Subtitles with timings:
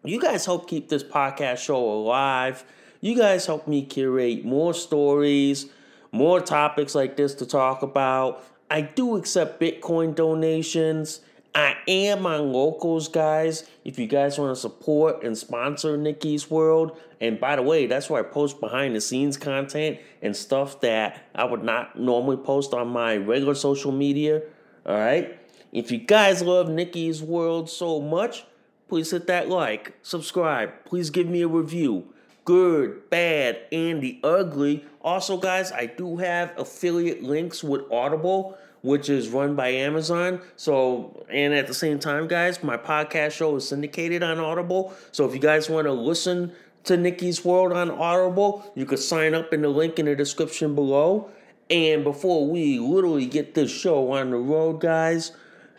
[0.03, 2.63] you guys help keep this podcast show alive.
[3.01, 5.67] You guys help me curate more stories,
[6.11, 8.43] more topics like this to talk about.
[8.69, 11.21] I do accept Bitcoin donations.
[11.55, 13.69] I am on locals, guys.
[13.83, 18.09] If you guys want to support and sponsor Nikki's World, and by the way, that's
[18.09, 22.73] where I post behind the scenes content and stuff that I would not normally post
[22.73, 24.43] on my regular social media.
[24.85, 25.37] All right.
[25.71, 28.45] If you guys love Nikki's World so much,
[28.89, 30.71] please hit that like, subscribe.
[30.85, 32.13] Please give me a review
[32.49, 34.83] good, bad, and the ugly.
[35.03, 40.41] Also, guys, I do have affiliate links with Audible, which is run by Amazon.
[40.55, 44.95] So, and at the same time, guys, my podcast show is syndicated on Audible.
[45.11, 46.51] So, if you guys want to listen
[46.85, 50.73] to Nikki's World on Audible, you could sign up in the link in the description
[50.73, 51.29] below.
[51.69, 55.33] And before we literally get this show on the road, guys,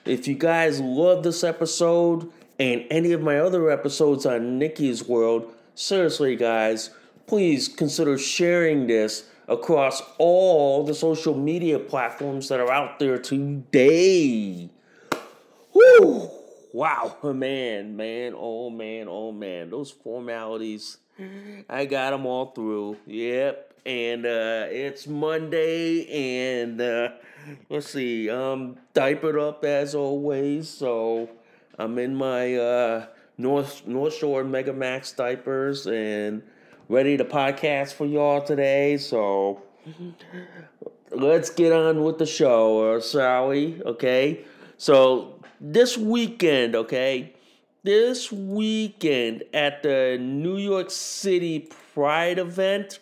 [0.04, 5.50] if you guys love this episode and any of my other episodes on Nikki's World,
[5.74, 6.90] seriously, guys,
[7.26, 14.68] please consider sharing this across all the social media platforms that are out there today.
[15.72, 16.30] Whew!
[16.74, 20.98] Wow, man, man, oh man, oh man, those formalities,
[21.68, 22.98] I got them all through.
[23.06, 27.08] Yep, and uh, it's Monday, and uh,
[27.70, 31.28] let's see, I'm diapered up as always, so
[31.78, 33.06] I'm in my uh,
[33.38, 36.42] North North Shore Mega Max diapers and
[36.88, 38.96] ready to podcast for y'all today.
[38.98, 39.62] So
[41.10, 43.80] let's get on with the show, uh, shall we?
[43.84, 44.44] Okay.
[44.76, 47.34] So this weekend, okay,
[47.82, 52.98] this weekend at the New York City Pride event.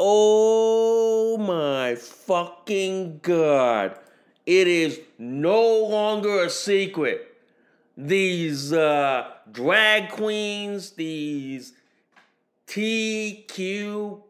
[0.00, 3.98] Oh my fucking god.
[4.44, 7.33] It is no longer a secret
[7.96, 11.74] these uh, drag queens, these
[12.66, 14.22] TQP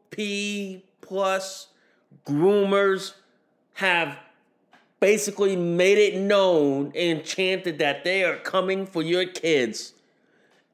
[1.01, 1.69] plus
[2.27, 3.15] groomers
[3.75, 4.19] have
[5.01, 9.95] basically made it known and chanted that they are coming for your kids.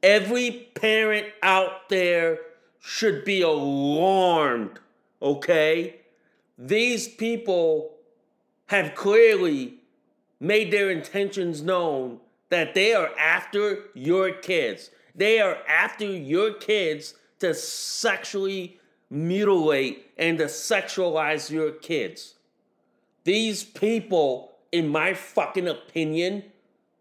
[0.03, 2.39] Every parent out there
[2.81, 4.79] should be alarmed,
[5.21, 5.97] okay?
[6.57, 7.93] These people
[8.67, 9.75] have clearly
[10.39, 14.91] made their intentions known that they are after your kids.
[15.15, 22.35] They are after your kids to sexually mutilate and to sexualize your kids.
[23.25, 26.45] These people, in my fucking opinion,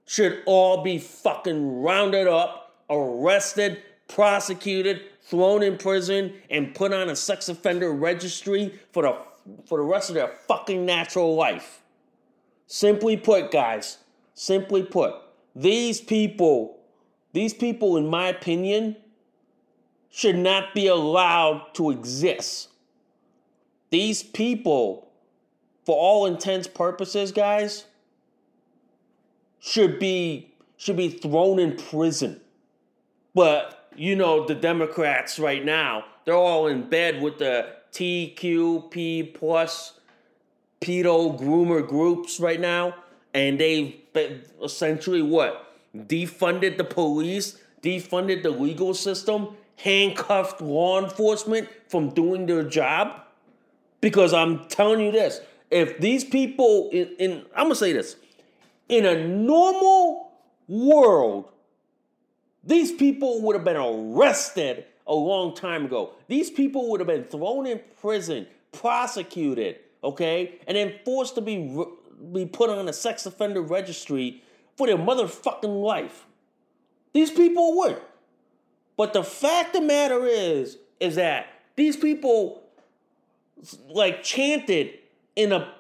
[0.06, 7.16] should all be fucking rounded up, arrested, prosecuted, thrown in prison, and put on a
[7.16, 9.16] sex offender registry for the
[9.66, 11.82] for the rest of their fucking natural life.
[12.68, 13.98] Simply put, guys,
[14.34, 15.16] simply put,
[15.60, 16.80] these people,
[17.34, 18.96] these people, in my opinion,
[20.10, 22.70] should not be allowed to exist.
[23.90, 25.12] These people,
[25.86, 27.86] for all intents purposes, guys,
[29.60, 32.40] should be should be thrown in prison.
[33.36, 40.00] But you know the Democrats right now, they're all in bed with the TQP plus
[40.80, 42.96] pedo groomer groups right now,
[43.34, 43.96] and they've
[44.64, 52.64] essentially what defunded the police, defunded the legal system, handcuffed law enforcement from doing their
[52.64, 53.22] job.
[54.02, 58.16] Because I'm telling you this, if these people in, in I'm gonna say this,
[58.88, 60.32] in a normal
[60.68, 61.50] world,
[62.64, 66.14] these people would have been arrested a long time ago.
[66.28, 71.58] These people would have been thrown in prison, prosecuted, okay, and then forced to be
[72.32, 74.44] be put on a sex offender registry
[74.76, 76.26] for their motherfucking life.
[77.14, 78.02] These people would.
[78.98, 82.64] But the fact of the matter is, is that these people
[83.88, 85.00] like chanted
[85.36, 85.74] in a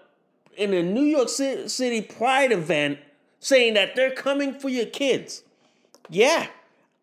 [0.55, 2.99] in a New York City Pride event
[3.39, 5.43] saying that they're coming for your kids.
[6.09, 6.47] Yeah,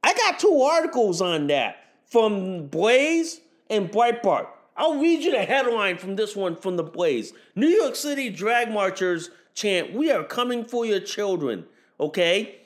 [0.02, 3.40] I got two articles on that from Blaze
[3.70, 4.46] and Breitbart.
[4.76, 7.32] I'll read you the headline from this one from the Blaze.
[7.54, 11.66] New York City drag marchers chant, "We are coming for your children."
[11.98, 12.56] Okay,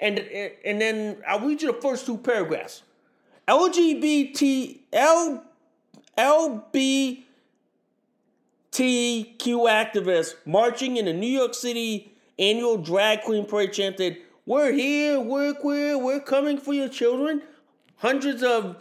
[0.00, 2.82] and and then I'll read you the first two paragraphs.
[3.46, 5.44] LGBT L
[6.18, 7.24] LB
[8.72, 15.54] activists marching in the New York City annual drag queen parade chanted, We're here, we're
[15.54, 17.42] queer, we're coming for your children.
[17.96, 18.76] Hundreds of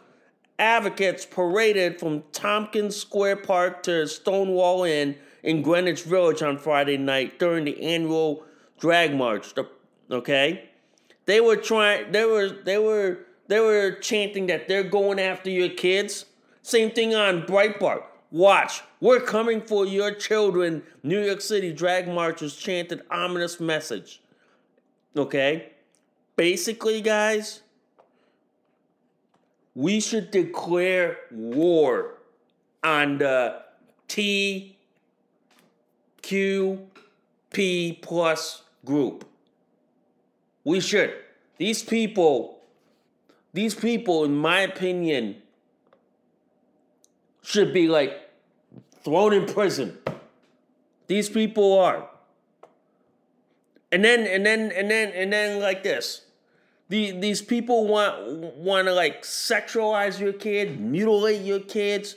[0.59, 7.39] advocates paraded from Tompkins Square Park to Stonewall Inn in Greenwich Village on Friday night
[7.39, 8.43] during the annual
[8.79, 9.53] drag march.
[10.11, 10.69] Okay?
[11.25, 15.69] They were trying they were they were they were chanting that they're going after your
[15.69, 16.25] kids.
[16.61, 18.03] Same thing on Breitbart.
[18.31, 20.83] Watch, we're coming for your children.
[21.01, 24.21] New York City drag marchers chanted ominous message.
[25.17, 25.71] Okay?
[26.35, 27.61] Basically, guys,
[29.79, 32.15] we should declare war
[32.83, 33.61] on uh,
[34.09, 34.75] the
[36.21, 39.23] TQP plus group.
[40.65, 41.13] We should.
[41.57, 42.59] These people,
[43.53, 45.37] these people, in my opinion,
[47.41, 48.29] should be like
[49.05, 49.97] thrown in prison.
[51.07, 52.05] These people are.
[53.93, 56.25] And then and then and then and then like this.
[56.89, 62.15] The, these people want want to like sexualize your kid, mutilate your kids,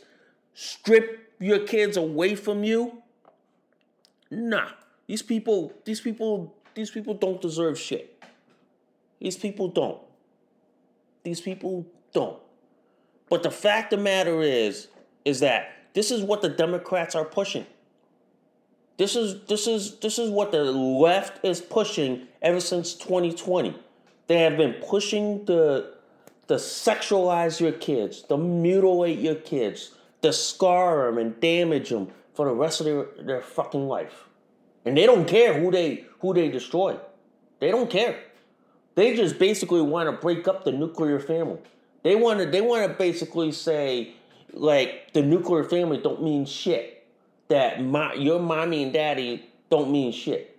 [0.55, 3.03] strip your kids away from you.
[4.31, 4.71] Nah.
[5.07, 8.23] These people these people these people don't deserve shit.
[9.21, 10.01] These people don't.
[11.23, 12.41] These people don't.
[13.29, 14.89] But the fact of the matter is
[15.25, 17.67] is that this is what the Democrats are pushing.
[18.97, 23.77] This is this is this is what the left is pushing ever since 2020.
[24.27, 25.95] They have been pushing the
[26.49, 32.47] the sexualize your kids, the mutilate your kids, the scar them and damage them for
[32.47, 34.25] the rest of their, their fucking life.
[34.85, 36.97] And they don't care who they who they destroy.
[37.61, 38.19] They don't care.
[38.95, 41.61] They just basically want to break up the nuclear family.
[42.03, 44.15] They want to they want to basically say
[44.53, 47.07] like the nuclear family don't mean shit.
[47.49, 50.52] That my your mommy and daddy don't mean shit.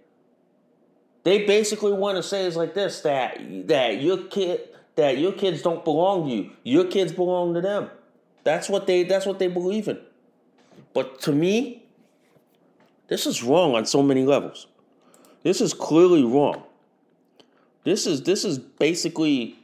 [1.24, 4.62] They basically want to say is like this that that your kid
[4.96, 6.51] that your kids don't belong to you.
[6.63, 7.89] Your kids belong to them.
[8.44, 10.00] That's what they that's what they believe in.
[10.94, 11.86] But to me,
[13.08, 14.68] this is wrong on so many levels.
[15.44, 16.63] This is clearly wrong.
[17.84, 19.58] This is this is basically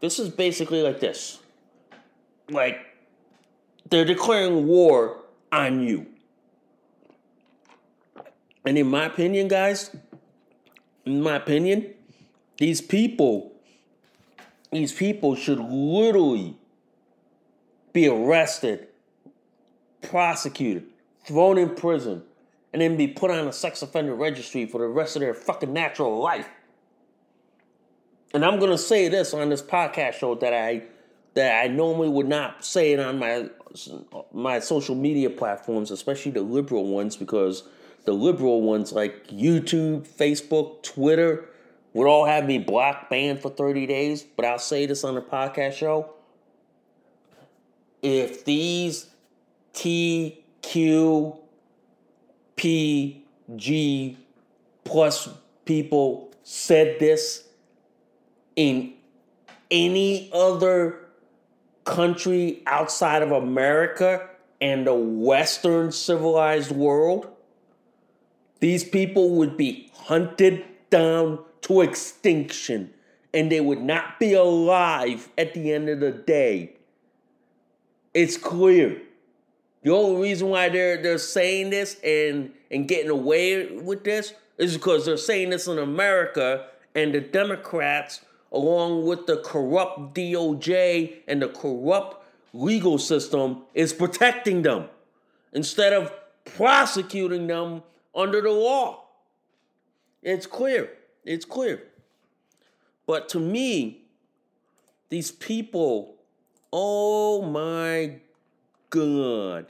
[0.00, 1.38] this is basically like this.
[2.48, 2.78] Like
[3.90, 5.22] they're declaring war
[5.52, 6.06] on you.
[8.64, 9.94] And in my opinion, guys,
[11.06, 11.94] in my opinion,
[12.58, 13.52] these people,
[14.72, 16.56] these people should literally
[17.92, 18.88] be arrested,
[20.02, 20.84] prosecuted,
[21.24, 22.22] thrown in prison,
[22.72, 25.72] and then be put on a sex offender registry for the rest of their fucking
[25.72, 26.48] natural life.
[28.34, 30.82] and I'm gonna say this on this podcast show that I
[31.34, 33.48] that I normally would not say it on my
[34.32, 37.62] my social media platforms, especially the liberal ones, because
[38.06, 41.44] the liberal ones like YouTube, Facebook, Twitter
[41.92, 44.22] would all have me blocked, banned for 30 days.
[44.22, 46.10] But I'll say this on the podcast show.
[48.02, 49.06] If these
[49.74, 50.36] TQPG
[54.84, 55.28] plus
[55.64, 57.48] people said this
[58.54, 58.92] in
[59.70, 61.00] any other
[61.84, 64.28] country outside of America
[64.60, 67.35] and the Western civilized world,
[68.60, 72.92] these people would be hunted down to extinction
[73.34, 76.72] and they would not be alive at the end of the day.
[78.14, 79.02] It's clear.
[79.82, 84.76] The only reason why they're they're saying this and and getting away with this is
[84.76, 88.22] because they're saying this in America and the Democrats
[88.52, 94.86] along with the corrupt DOJ and the corrupt legal system is protecting them
[95.52, 96.12] instead of
[96.44, 97.82] prosecuting them
[98.16, 99.04] under the law.
[100.22, 100.90] It's clear.
[101.24, 101.82] It's clear.
[103.06, 104.06] But to me,
[105.10, 106.16] these people,
[106.72, 108.16] oh my
[108.90, 109.66] God.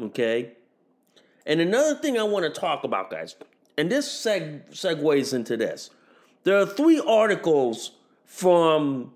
[0.00, 0.52] Okay?
[1.46, 3.36] And another thing I want to talk about, guys,
[3.78, 5.90] and this seg- segues into this.
[6.44, 7.92] There are three articles
[8.24, 9.12] from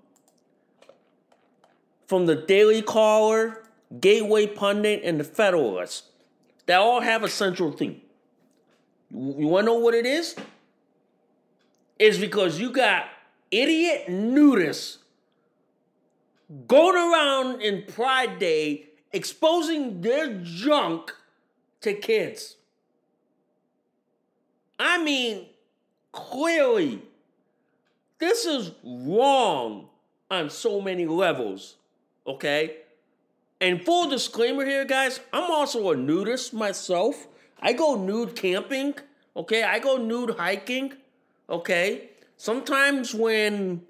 [2.05, 3.63] from the Daily Caller,
[3.99, 6.05] Gateway Pundit, and the Federalist
[6.65, 8.01] that all have a central theme.
[9.13, 10.35] You want to know what it is?
[11.99, 13.05] It's because you got
[13.51, 14.97] idiot nudists
[16.67, 21.13] going around in Pride Day exposing their junk
[21.81, 22.55] to kids.
[24.79, 25.45] I mean,
[26.11, 27.03] clearly,
[28.17, 29.89] this is wrong
[30.31, 31.75] on so many levels,
[32.25, 32.77] okay?
[33.61, 37.27] And full disclaimer here, guys, I'm also a nudist myself.
[37.63, 38.93] I go nude camping,
[39.37, 39.63] okay?
[39.63, 40.93] I go nude hiking,
[41.49, 42.09] okay?
[42.35, 43.83] Sometimes when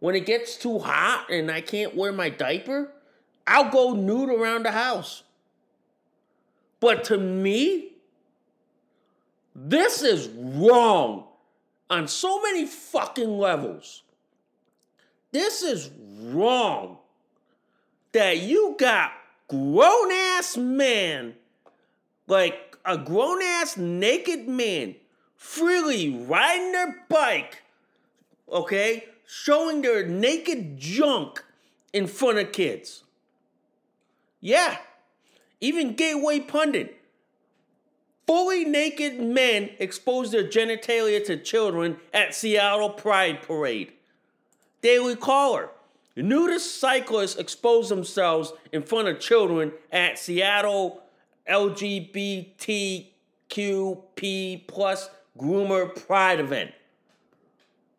[0.00, 2.90] when it gets too hot and I can't wear my diaper,
[3.46, 5.22] I'll go nude around the house.
[6.80, 7.92] But to me,
[9.54, 11.28] this is wrong
[11.88, 14.02] on so many fucking levels.
[15.30, 16.98] This is wrong
[18.10, 19.12] that you got
[19.46, 21.34] grown ass man,
[22.26, 24.94] like a grown ass naked man,
[25.36, 27.62] freely riding their bike,
[28.50, 31.42] okay, showing their naked junk
[31.92, 33.04] in front of kids.
[34.40, 34.78] Yeah,
[35.60, 36.98] even Gateway Pundit.
[38.26, 43.92] Fully naked men expose their genitalia to children at Seattle Pride Parade.
[44.80, 45.70] Daily Caller.
[46.14, 51.02] Nudist cyclists expose themselves in front of children at Seattle
[51.48, 53.06] LGBTQP
[54.66, 56.72] plus groomer pride event.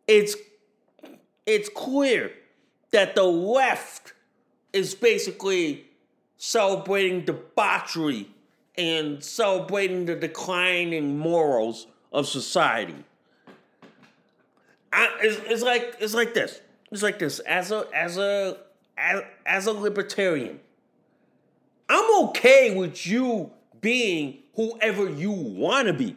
[0.07, 0.35] It's
[1.45, 2.31] it's clear
[2.91, 4.13] that the left
[4.71, 5.85] is basically
[6.37, 8.29] celebrating debauchery
[8.77, 12.95] and celebrating the declining morals of society.
[14.91, 16.61] I, it's, it's like it's like this.
[16.91, 17.39] It's like this.
[17.39, 18.57] As a as a
[18.97, 20.59] as, as a libertarian,
[21.93, 26.15] I'm okay with you being whoever you want to be.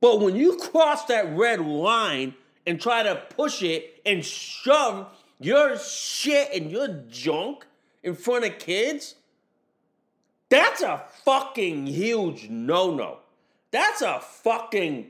[0.00, 2.34] But when you cross that red line
[2.66, 5.06] and try to push it and shove
[5.38, 7.66] your shit and your junk
[8.02, 9.14] in front of kids,
[10.48, 13.18] that's a fucking huge no no.
[13.70, 15.06] That's a fucking.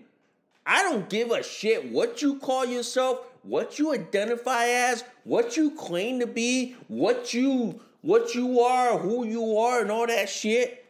[0.66, 5.70] I don't give a shit what you call yourself, what you identify as, what you
[5.70, 10.84] claim to be, what you what you are, who you are, and all that shit.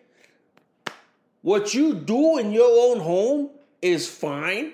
[1.43, 3.51] What you do in your own home
[3.81, 4.73] is fine.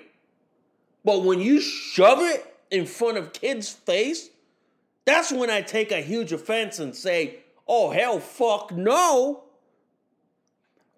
[1.03, 4.29] But when you shove it in front of kids' face,
[5.05, 9.43] that's when I take a huge offense and say, oh, hell, fuck no.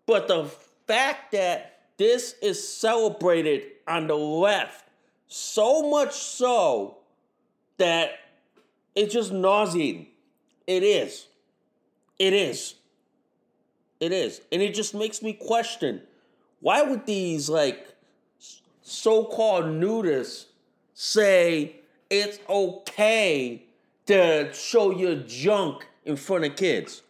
[0.06, 0.46] But the
[0.88, 4.90] fact that this is celebrated on the left,
[5.28, 6.98] so much so
[7.78, 8.12] that
[8.96, 10.08] it's just nauseating.
[10.68, 11.28] It is.
[12.22, 12.76] It is.
[14.00, 14.42] It is.
[14.52, 16.04] And it just makes me question
[16.60, 17.96] why would these, like,
[18.84, 20.46] so called nudists
[20.94, 21.78] say
[22.12, 23.64] it's okay
[24.06, 27.02] to show your junk in front of kids?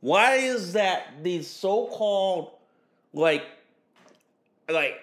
[0.00, 2.50] Why is that these so-called
[3.12, 3.44] like
[4.68, 4.94] like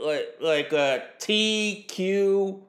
[0.00, 2.60] like like uh TQ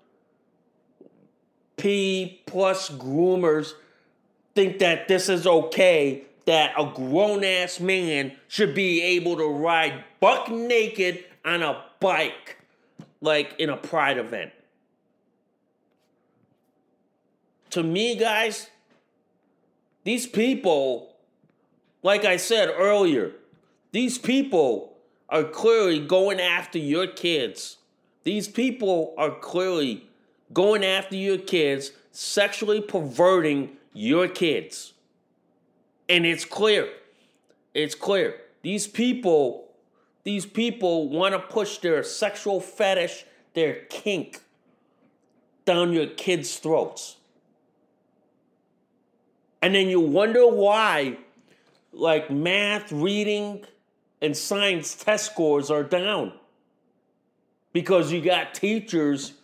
[1.77, 3.73] P plus groomers
[4.55, 10.03] think that this is okay, that a grown ass man should be able to ride
[10.19, 12.57] buck naked on a bike
[13.21, 14.51] like in a pride event.
[17.69, 18.69] To me, guys,
[20.03, 21.15] these people,
[22.03, 23.31] like I said earlier,
[23.93, 24.97] these people
[25.29, 27.77] are clearly going after your kids.
[28.25, 30.05] These people are clearly
[30.51, 34.91] going after your kids, sexually perverting your kids.
[36.11, 36.89] And it's clear.
[37.73, 38.35] It's clear.
[38.63, 39.69] These people,
[40.25, 44.41] these people want to push their sexual fetish, their kink
[45.63, 47.15] down your kids' throats.
[49.61, 51.17] And then you wonder why,
[51.93, 53.63] like math, reading,
[54.21, 56.33] and science test scores are down.
[57.71, 59.35] Because you got teachers,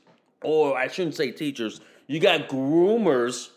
[0.44, 3.52] or I shouldn't say teachers, you got groomers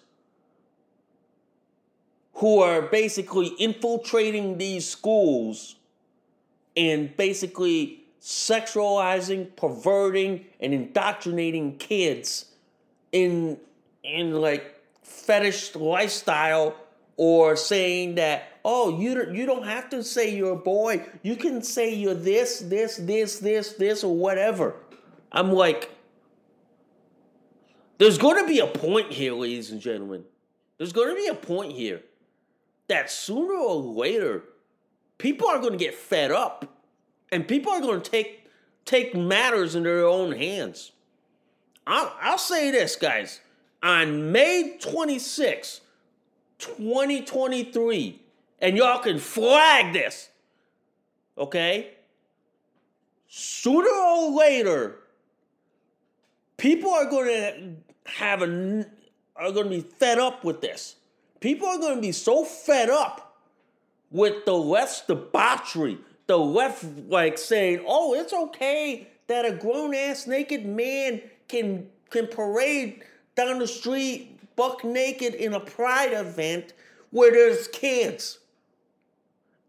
[2.40, 5.76] who are basically infiltrating these schools
[6.74, 12.46] and basically sexualizing, perverting, and indoctrinating kids
[13.12, 13.58] in
[14.02, 16.74] in like fetish lifestyle
[17.18, 21.06] or saying that oh you don't, you don't have to say you're a boy.
[21.22, 24.76] You can say you're this this this this this or whatever.
[25.30, 25.90] I'm like
[27.98, 30.24] there's going to be a point here ladies and gentlemen.
[30.78, 32.00] There's going to be a point here
[32.90, 34.44] that sooner or later
[35.18, 36.84] people are going to get fed up
[37.32, 38.46] and people are going to take
[38.84, 40.92] take matters in their own hands
[41.86, 43.40] I'll, I'll say this guys
[43.82, 45.80] on May 26,
[46.58, 48.20] 2023,
[48.60, 50.28] and y'all can flag this,
[51.36, 51.94] okay?
[53.26, 54.98] Sooner or later,
[56.56, 58.86] people are going to have a
[59.36, 60.96] are going to be fed up with this.
[61.40, 63.38] People are going to be so fed up
[64.10, 70.26] with the left's debauchery, the left like saying, "Oh, it's okay that a grown ass
[70.26, 73.04] naked man can can parade
[73.36, 76.74] down the street buck naked in a pride event
[77.10, 78.38] where there's kids.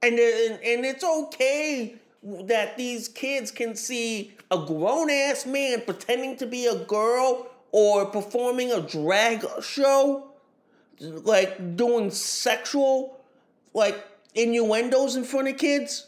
[0.04, 6.36] And, and, and it's okay that these kids can see a grown ass man pretending
[6.38, 10.31] to be a girl or performing a drag show,
[11.02, 13.20] like doing sexual,
[13.74, 16.08] like innuendos in front of kids.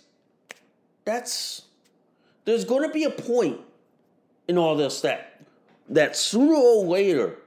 [1.06, 1.63] That's
[2.45, 3.60] there's going to be a point
[4.47, 5.41] in all this that
[5.89, 7.38] that sooner or later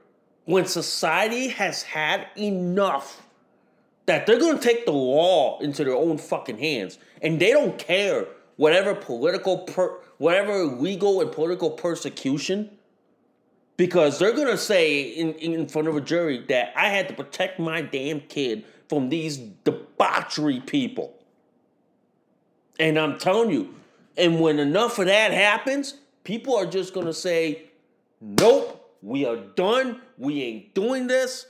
[0.45, 3.23] when society has had enough
[4.05, 7.77] that they're going to take the law into their own fucking hands and they don't
[7.77, 12.69] care whatever political per, whatever legal and political persecution
[13.77, 17.13] because they're going to say in, in front of a jury that I had to
[17.13, 21.13] protect my damn kid from these debauchery people.
[22.79, 23.75] And I'm telling you,
[24.17, 27.63] and when enough of that happens, people are just going to say,
[28.19, 30.01] nope, we are done.
[30.17, 31.45] We ain't doing this.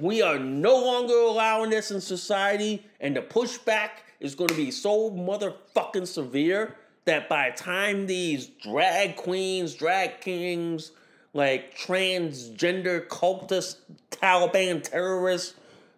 [0.00, 3.90] We are no longer allowing this in society, and the pushback
[4.20, 10.92] is going to be so motherfucking severe that by time these drag queens, drag kings,
[11.34, 13.76] like transgender cultists,
[14.10, 15.54] Taliban terrorists,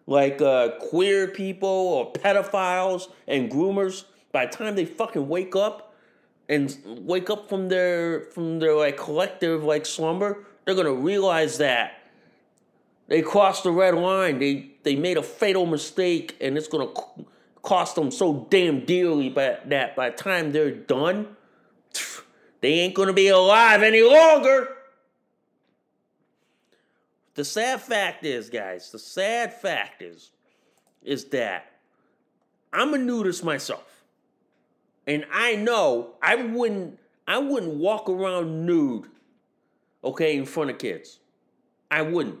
[0.07, 5.93] like uh, queer people or pedophiles and groomers, by the time they fucking wake up,
[6.47, 12.03] and wake up from their from their like collective like slumber, they're gonna realize that
[13.07, 14.39] they crossed the red line.
[14.39, 16.91] They they made a fatal mistake, and it's gonna
[17.65, 19.29] cost them so damn dearly.
[19.29, 21.35] But that by the time they're done,
[22.61, 24.69] they ain't gonna be alive any longer.
[27.35, 30.31] The sad fact is, guys, the sad fact is,
[31.03, 31.71] is that
[32.71, 34.03] I'm a nudist myself.
[35.07, 36.97] And I know I wouldn't
[37.27, 39.05] I wouldn't walk around nude,
[40.03, 41.19] okay, in front of kids.
[41.89, 42.39] I wouldn't.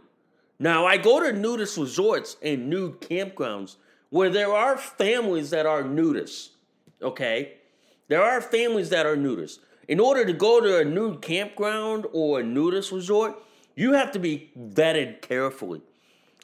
[0.59, 3.75] Now I go to nudist resorts and nude campgrounds
[4.15, 6.51] where there are families that are nudists.
[7.01, 7.55] Okay?
[8.07, 9.59] There are families that are nudists.
[9.89, 13.35] In order to go to a nude campground or a nudist resort,
[13.75, 15.81] you have to be vetted carefully.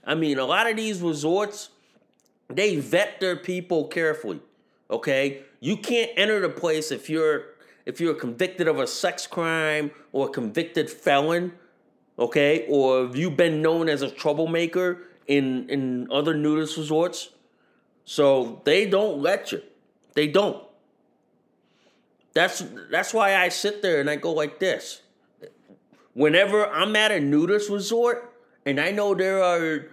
[0.03, 1.69] I mean, a lot of these resorts,
[2.49, 4.41] they vet their people carefully.
[4.89, 5.43] Okay?
[5.61, 7.45] You can't enter the place if you're
[7.85, 11.53] if you're convicted of a sex crime or a convicted felon,
[12.19, 17.29] okay, or if you've been known as a troublemaker in in other nudist resorts.
[18.11, 19.61] So they don't let you.
[20.15, 20.61] They don't.
[22.33, 25.01] That's that's why I sit there and I go like this.
[26.13, 28.33] whenever I'm at a nudist resort
[28.65, 29.85] and I know there are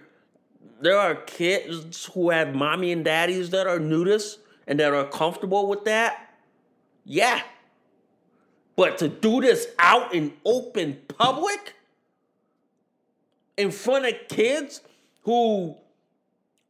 [0.81, 5.69] there are kids who have mommy and daddies that are nudists and that are comfortable
[5.69, 6.35] with that,
[7.05, 7.41] yeah.
[8.75, 11.73] But to do this out in open public
[13.55, 14.81] in front of kids
[15.21, 15.77] who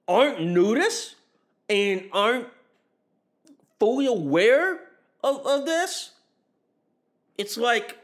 [0.08, 1.16] aren't nudists
[1.70, 2.48] and aren't
[3.80, 4.80] fully aware
[5.24, 6.12] of, of this,
[7.38, 7.98] it's like,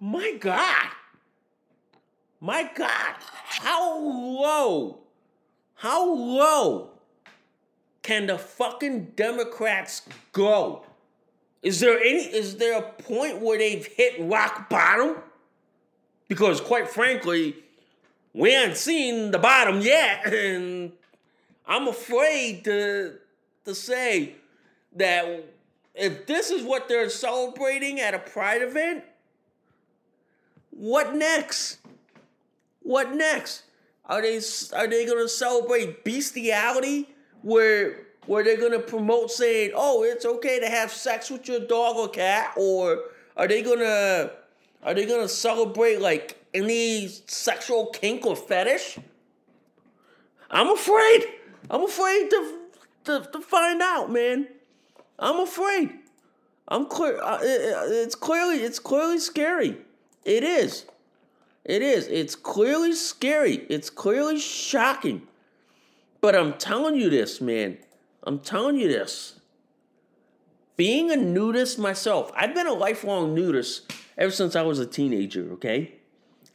[0.00, 0.88] my God.
[2.40, 3.14] My God.
[3.44, 4.98] How low,
[5.76, 6.90] how low
[8.02, 10.02] can the fucking Democrats
[10.32, 10.84] go?
[11.62, 15.16] Is there any, is there a point where they've hit rock bottom?
[16.28, 17.56] Because quite frankly,
[18.34, 20.92] we haven't seen the bottom yet, and
[21.66, 23.18] I'm afraid to
[23.64, 24.34] to say
[24.96, 25.44] that
[25.94, 29.04] if this is what they're celebrating at a pride event,
[30.70, 31.78] what next?
[32.82, 33.62] What next?
[34.06, 34.40] Are they
[34.74, 37.08] are they gonna celebrate bestiality
[37.42, 41.96] where where they're gonna promote saying, oh, it's okay to have sex with your dog
[41.96, 43.04] or cat, or
[43.36, 44.30] are they gonna
[44.82, 48.98] are they gonna celebrate like any sexual kink or fetish?
[50.50, 51.24] I'm afraid.
[51.70, 52.58] I'm afraid to
[53.04, 54.48] to, to find out, man.
[55.18, 55.90] I'm afraid.
[56.68, 57.20] I'm clear.
[57.22, 59.76] Uh, it's clearly it's clearly scary.
[60.24, 60.86] It is.
[61.64, 62.06] It is.
[62.08, 63.66] It's clearly scary.
[63.68, 65.22] It's clearly shocking.
[66.20, 67.78] But I'm telling you this, man.
[68.22, 69.40] I'm telling you this.
[70.76, 75.52] Being a nudist myself, I've been a lifelong nudist ever since I was a teenager,
[75.52, 75.92] okay?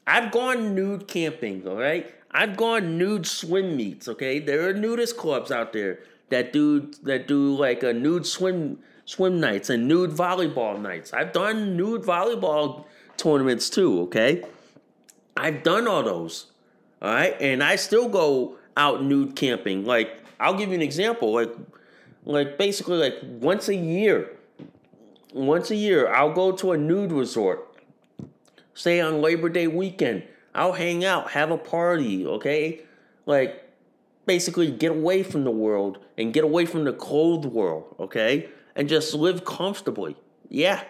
[0.06, 2.14] I've gone nude camping, all right?
[2.32, 4.40] I've gone nude swim meets, okay?
[4.40, 9.40] There are nudist clubs out there that do that do like a nude swim swim
[9.40, 11.14] nights and nude volleyball nights.
[11.14, 12.86] I've done nude volleyball
[13.18, 14.44] tournaments too, okay?
[15.36, 16.48] I've done all those.
[17.02, 17.36] All right?
[17.42, 19.86] And I still go out nude camping.
[19.86, 21.34] Like I'll give you an example.
[21.34, 21.54] Like
[22.26, 24.36] like basically like once a year.
[25.34, 27.66] Once a year I'll go to a nude resort
[28.80, 30.24] say on Labor Day weekend.
[30.54, 32.82] I'll hang out, have a party, okay?
[33.26, 33.70] Like,
[34.26, 38.50] basically get away from the world and get away from the cold world, okay?
[38.76, 40.16] And just live comfortably.
[40.50, 40.84] Yeah,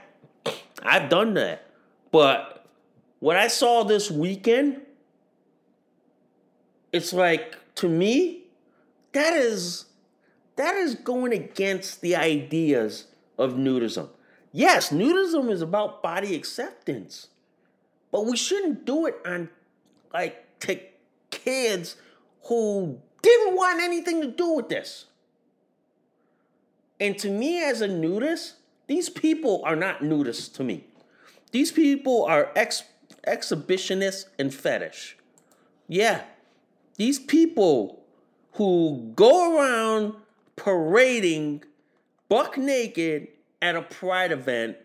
[0.83, 1.69] I've done that.
[2.11, 2.65] But
[3.19, 4.81] what I saw this weekend,
[6.91, 8.43] it's like, to me,
[9.13, 9.85] that is
[10.59, 14.09] that is going against the ideas of nudism.
[14.51, 17.29] Yes, nudism is about body acceptance.
[18.11, 19.49] But we shouldn't do it on
[20.13, 20.79] like to
[21.29, 21.95] kids
[22.43, 25.05] who didn't want anything to do with this.
[26.99, 28.55] And to me, as a nudist,
[28.87, 30.85] these people are not nudists to me.
[31.51, 32.83] These people are ex-
[33.27, 35.17] exhibitionists and fetish.
[35.87, 36.23] Yeah,
[36.97, 38.03] these people
[38.53, 40.13] who go around
[40.55, 41.63] parading
[42.27, 43.29] buck naked
[43.61, 44.77] at a pride event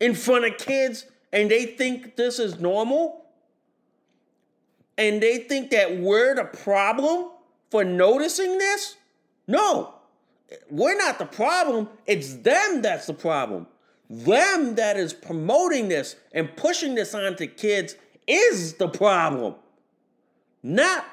[0.00, 3.26] in front of kids and they think this is normal
[4.96, 7.28] and they think that we're the problem
[7.70, 8.96] for noticing this?
[9.46, 9.92] No,
[10.70, 11.90] we're not the problem.
[12.06, 13.66] It's them that's the problem.
[14.08, 17.96] Them that is promoting this and pushing this onto kids
[18.26, 19.56] is the problem.
[20.62, 21.04] Not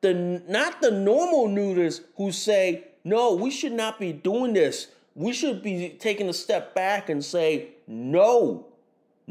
[0.00, 0.14] the
[0.46, 4.88] not the normal nudists who say, "No, we should not be doing this.
[5.16, 8.71] We should be taking a step back and say, "No.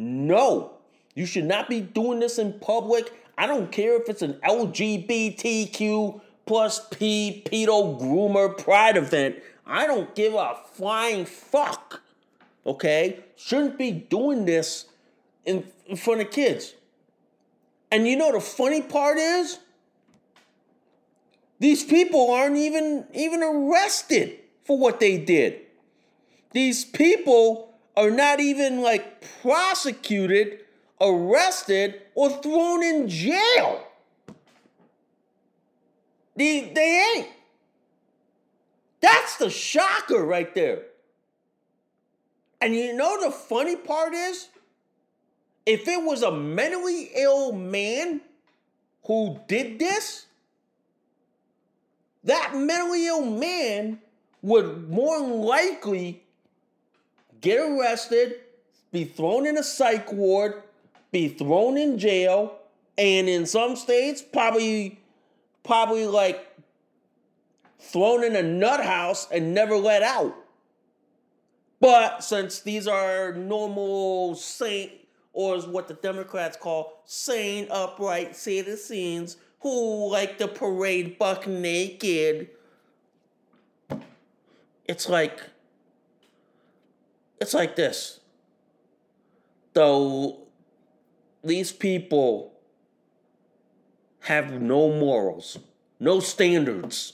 [0.02, 0.72] No,
[1.14, 3.14] you should not be doing this in public.
[3.38, 9.36] I don't care if it's an LGBTQ plus P pedo groomer pride event.
[9.64, 12.02] I don't give a flying fuck.
[12.66, 13.20] Okay?
[13.36, 14.86] Shouldn't be doing this
[15.46, 16.74] in, in front of kids.
[17.92, 19.60] And you know the funny part is?
[21.60, 25.60] These people aren't even even arrested for what they did.
[26.54, 30.60] These people are not even like prosecuted,
[31.00, 33.88] arrested, or thrown in jail.
[36.36, 37.28] They, they ain't.
[39.02, 40.84] That's the shocker right there.
[42.62, 44.48] And you know the funny part is?
[45.66, 48.22] If it was a mentally ill man
[49.06, 50.28] who did this,
[52.24, 54.00] that mentally ill man
[54.42, 56.21] would more likely
[57.42, 58.36] get arrested,
[58.92, 60.64] be thrown in a psych ward,
[61.12, 62.58] be thrown in jail,
[62.98, 65.00] and in some states, probably,
[65.64, 66.48] probably like
[67.80, 70.36] thrown in a nut house and never let out.
[71.80, 74.92] But since these are normal saint,
[75.34, 82.50] or is what the Democrats call sane, upright citizens who like to parade buck naked.
[84.86, 85.42] It's like
[87.42, 88.20] it's like this.
[89.74, 90.38] Though
[91.44, 92.54] these people
[94.22, 95.58] have no morals,
[96.00, 97.14] no standards.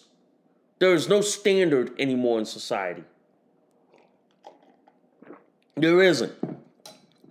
[0.79, 3.03] There is no standard anymore in society.
[5.75, 6.33] There isn't.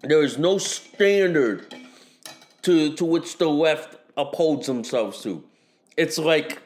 [0.03, 1.75] There is no standard
[2.63, 5.45] to to which the left upholds themselves to.
[5.97, 6.63] It's like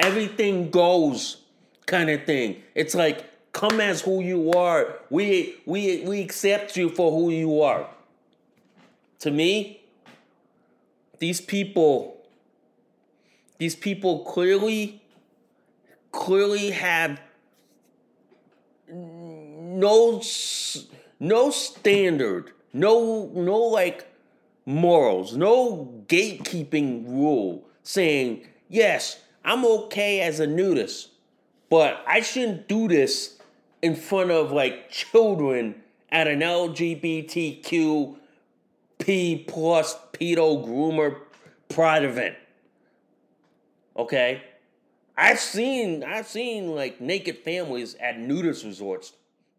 [0.00, 1.42] everything goes
[1.86, 2.62] kind of thing.
[2.74, 4.98] It's like come as who you are.
[5.10, 7.86] We we we accept you for who you are.
[9.20, 9.82] To me,
[11.18, 12.16] these people
[13.58, 15.02] these people clearly
[16.10, 17.20] clearly have
[18.88, 20.22] no
[21.20, 24.06] no standard, no no like
[24.66, 31.10] morals, no gatekeeping rule saying, "Yes, I'm okay as a nudist,
[31.70, 33.38] but I shouldn't do this
[33.82, 38.16] in front of like children at an LGBTQ
[38.98, 41.18] P plus pedo groomer
[41.68, 42.36] pride event."
[43.96, 44.42] Okay?
[45.16, 49.12] I've seen I've seen like naked families at nudist resorts.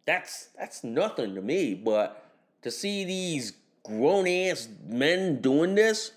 [0.05, 2.25] That's that's nothing to me, but
[2.63, 6.11] to see these grown ass men doing this,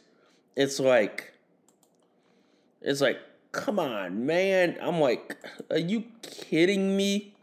[0.57, 1.35] it's like
[2.81, 3.19] it's like
[3.53, 4.77] come on, man.
[4.81, 5.37] I'm like,
[5.71, 7.36] are you kidding me?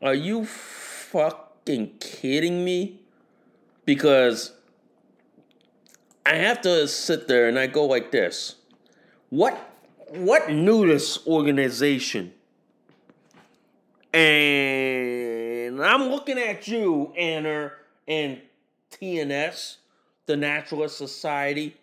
[0.00, 3.00] Are you fucking kidding me?
[3.84, 4.52] Because
[6.24, 8.56] I have to sit there and I go like this.
[9.30, 9.56] What
[10.10, 12.32] what nudist organization?
[14.12, 17.72] And I'm looking at you, Anna
[18.06, 18.40] and
[18.90, 19.76] TNS,
[20.26, 21.76] the Naturalist Society.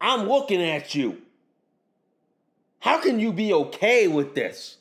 [0.00, 1.22] I'm looking at you.
[2.80, 4.75] How can you be okay with this?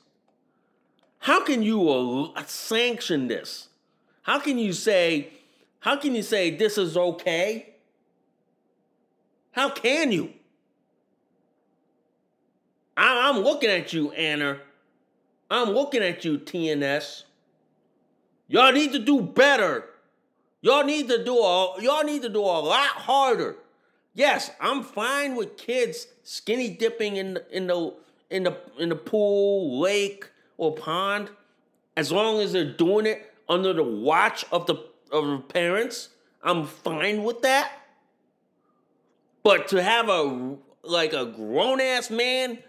[1.25, 3.69] How can you sanction this?
[4.21, 5.29] How can you say,
[5.79, 7.73] how can you say this is okay?
[9.51, 10.33] How can you?
[12.95, 14.59] I, am looking at you, Anna.
[15.49, 17.23] I'm looking at you, TNS.
[18.47, 19.85] Y'all need to do better.
[20.61, 23.55] Y'all need to do a y'all need to do a lot harder.
[24.13, 27.95] Yes, I'm fine with kids skinny dipping in the in the
[28.29, 31.29] in the in the pool, lake, or pond,
[31.97, 34.75] as long as they're doing it under the watch of the
[35.11, 36.09] of the parents.
[36.43, 37.71] I'm fine with that.
[39.43, 42.59] But to have a like a grown ass man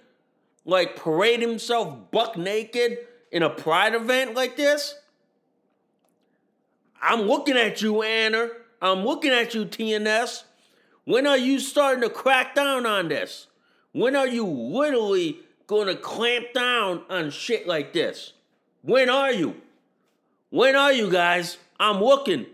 [0.65, 2.99] like parade himself buck naked
[3.31, 4.95] in a pride event like this?
[7.01, 8.49] I'm looking at you, Anna.
[8.81, 10.45] I'm looking at you, TNS.
[11.05, 13.47] When are you starting to crack down on this?
[13.93, 18.33] When are you literally going to clamp down on shit like this?
[18.83, 19.61] When are you?
[20.51, 21.59] When are you guys?
[21.79, 22.47] I'm looking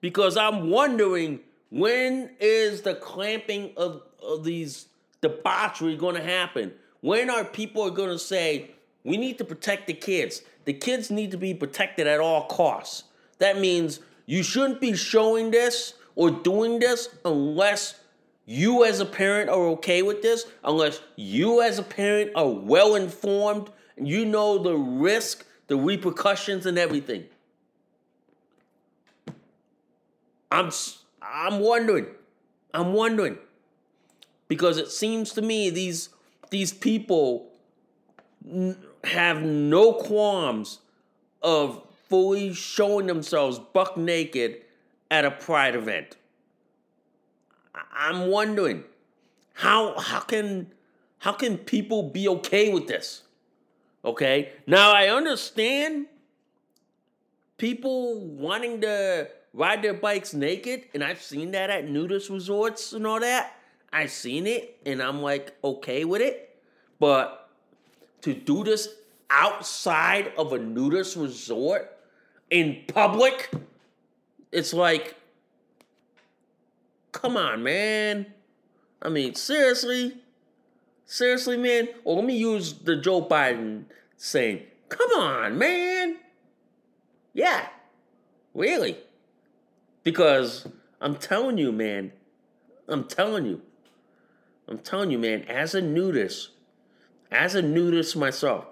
[0.00, 4.86] because I'm wondering when is the clamping of, of these
[5.20, 6.72] debauchery going to happen?
[7.00, 8.70] When are people going to say,
[9.02, 10.42] we need to protect the kids?
[10.66, 13.04] The kids need to be protected at all costs.
[13.38, 18.00] That means you shouldn't be showing this or doing this unless
[18.46, 22.94] you as a parent are okay with this, unless you as a parent are well
[22.94, 27.24] informed and you know the risk, the repercussions, and everything.
[30.50, 30.70] I'm
[31.22, 32.06] I'm wondering.
[32.72, 33.38] I'm wondering
[34.48, 36.10] because it seems to me these
[36.50, 37.50] these people
[39.04, 40.80] have no qualms
[41.42, 44.62] of fully showing themselves buck naked
[45.10, 46.16] at a pride event.
[47.92, 48.84] I'm wondering
[49.54, 50.72] how how can
[51.18, 53.22] how can people be okay with this?
[54.04, 54.52] Okay?
[54.66, 56.06] Now I understand
[57.56, 63.06] people wanting to ride their bikes naked and I've seen that at nudist resorts and
[63.06, 63.56] all that.
[63.92, 66.60] I've seen it and I'm like okay with it,
[66.98, 67.48] but
[68.22, 68.88] to do this
[69.30, 71.96] outside of a nudist resort
[72.50, 73.50] in public,
[74.52, 75.16] it's like,
[77.14, 78.26] come on, man.
[79.00, 80.18] I mean, seriously?
[81.06, 81.88] Seriously, man?
[82.04, 83.84] Or let me use the Joe Biden
[84.16, 86.16] saying, come on, man.
[87.32, 87.68] Yeah,
[88.52, 88.98] really.
[90.02, 90.68] Because
[91.00, 92.12] I'm telling you, man,
[92.88, 93.62] I'm telling you,
[94.68, 96.50] I'm telling you, man, as a nudist,
[97.30, 98.66] as a nudist myself,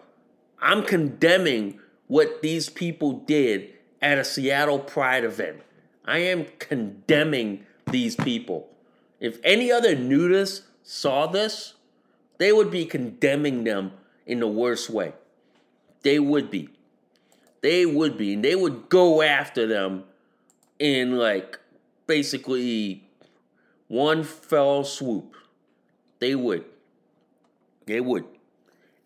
[0.61, 1.79] I'm condemning
[2.09, 5.61] what these people did at a Seattle Pride event.
[6.05, 8.69] I am condemning these people.
[9.21, 11.75] If any other nudists saw this,
[12.39, 13.93] they would be condemning them
[14.27, 15.13] in the worst way.
[16.03, 16.71] They would be.
[17.61, 18.35] They would be.
[18.35, 20.05] And they would go after them
[20.79, 21.61] in like
[22.09, 23.05] basically
[23.87, 25.37] one fell swoop.
[26.19, 26.65] They would.
[27.87, 28.25] They would.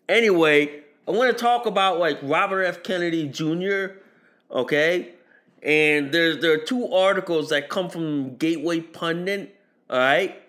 [0.09, 2.83] Anyway, I want to talk about like Robert F.
[2.83, 3.97] Kennedy Jr.
[4.49, 5.13] Okay,
[5.63, 9.55] and there's there are two articles that come from Gateway Pundit.
[9.89, 10.41] All right,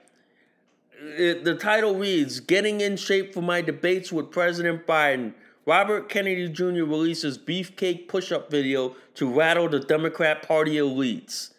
[1.00, 5.34] it, the title reads "Getting in Shape for My Debates with President Biden."
[5.66, 6.84] Robert Kennedy Jr.
[6.84, 11.50] releases beefcake push-up video to rattle the Democrat Party elites.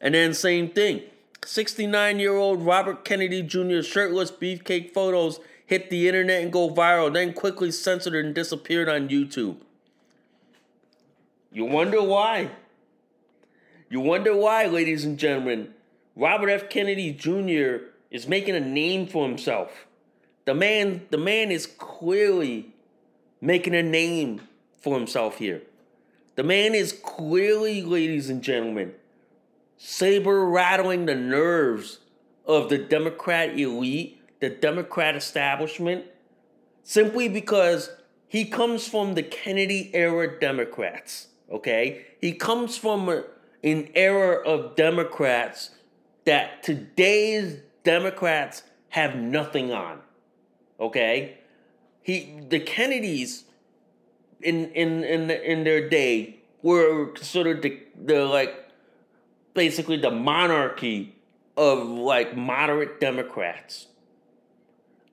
[0.00, 1.02] And then same thing.
[1.42, 3.82] 69-year-old Robert Kennedy Jr.
[3.82, 9.08] shirtless beefcake photos hit the internet and go viral, then quickly censored and disappeared on
[9.08, 9.58] YouTube.
[11.52, 12.50] You wonder why?
[13.94, 15.72] You wonder why, ladies and gentlemen,
[16.16, 16.68] Robert F.
[16.68, 17.90] Kennedy Jr.
[18.10, 19.86] is making a name for himself.
[20.46, 22.74] The man, the man is clearly
[23.40, 24.40] making a name
[24.80, 25.62] for himself here.
[26.34, 28.94] The man is clearly, ladies and gentlemen,
[29.76, 32.00] saber rattling the nerves
[32.46, 36.04] of the Democrat elite the Democrat establishment
[36.82, 37.90] simply because
[38.26, 42.06] he comes from the Kennedy era Democrats, okay?
[42.20, 43.22] He comes from a,
[43.64, 45.70] an era of Democrats
[46.24, 50.00] that today's Democrats have nothing on.
[50.78, 51.38] Okay?
[52.02, 53.44] He the Kennedys
[54.40, 58.68] in in in in their day were considered the the like
[59.54, 61.14] basically the monarchy
[61.56, 63.86] of like moderate Democrats.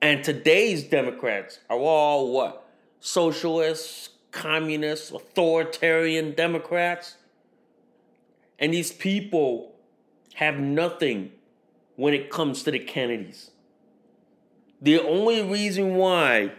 [0.02, 2.68] And today's Democrats are all what?
[3.00, 7.16] Socialists, communists, authoritarian Democrats.
[8.62, 9.74] And these people
[10.34, 11.32] have nothing
[11.96, 13.50] when it comes to the Kennedys.
[14.80, 16.52] The only reason why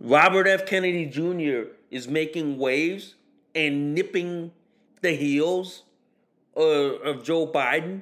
[0.00, 0.64] Robert F.
[0.64, 1.70] Kennedy Jr.
[1.90, 3.14] is making waves
[3.54, 4.52] and nipping
[5.02, 5.82] the heels
[6.56, 8.00] of, of Joe Biden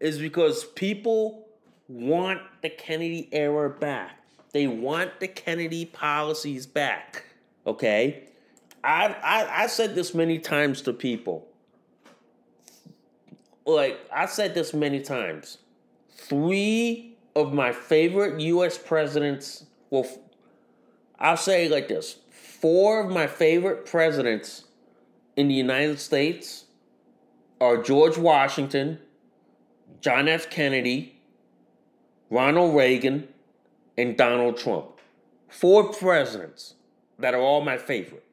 [0.00, 1.46] is because people
[1.86, 4.24] want the Kennedy era back.
[4.52, 7.24] They want the Kennedy policies back.
[7.66, 8.24] Okay?
[8.82, 11.46] I I I said this many times to people.
[13.64, 15.58] Like I said this many times.
[16.10, 20.06] Three of my favorite US presidents well
[21.18, 22.16] I'll say like this.
[22.30, 24.64] Four of my favorite presidents
[25.36, 26.64] in the United States
[27.60, 28.98] are George Washington,
[30.00, 30.50] John F.
[30.50, 31.20] Kennedy,
[32.28, 33.28] Ronald Reagan,
[33.96, 34.98] and Donald Trump.
[35.48, 36.74] Four presidents
[37.18, 38.24] that are all my favorite.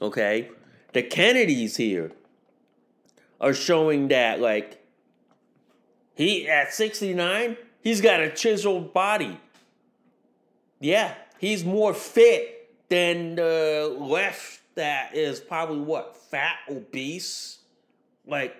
[0.00, 0.48] Okay?
[0.94, 2.12] The Kennedys here
[3.40, 4.84] are showing that, like,
[6.14, 9.40] he at 69, he's got a chiseled body.
[10.80, 16.16] Yeah, he's more fit than the left that is probably what?
[16.16, 17.58] Fat, obese,
[18.26, 18.54] like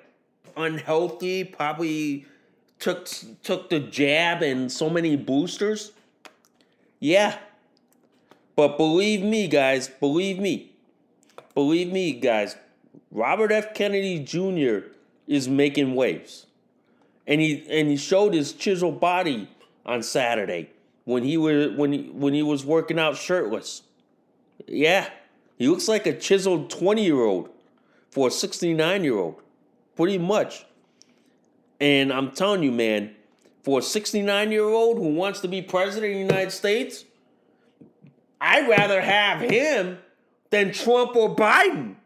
[0.56, 2.26] unhealthy, probably
[2.78, 3.08] took
[3.42, 5.92] took the jab and so many boosters.
[6.98, 7.38] Yeah.
[8.56, 10.72] But believe me, guys, believe me.
[11.54, 12.56] Believe me, guys.
[13.11, 13.74] Robert F.
[13.74, 14.88] Kennedy Jr.
[15.26, 16.46] is making waves.
[17.26, 19.48] And he and he showed his chiseled body
[19.87, 20.70] on Saturday
[21.05, 23.83] when he was when he when he was working out shirtless.
[24.66, 25.09] Yeah.
[25.57, 27.50] He looks like a chiseled 20-year-old
[28.11, 29.42] for a 69-year-old.
[29.94, 30.64] Pretty much.
[31.79, 33.14] And I'm telling you, man,
[33.62, 37.05] for a 69 year old who wants to be president of the United States,
[38.40, 39.98] I'd rather have him
[40.48, 41.96] than Trump or Biden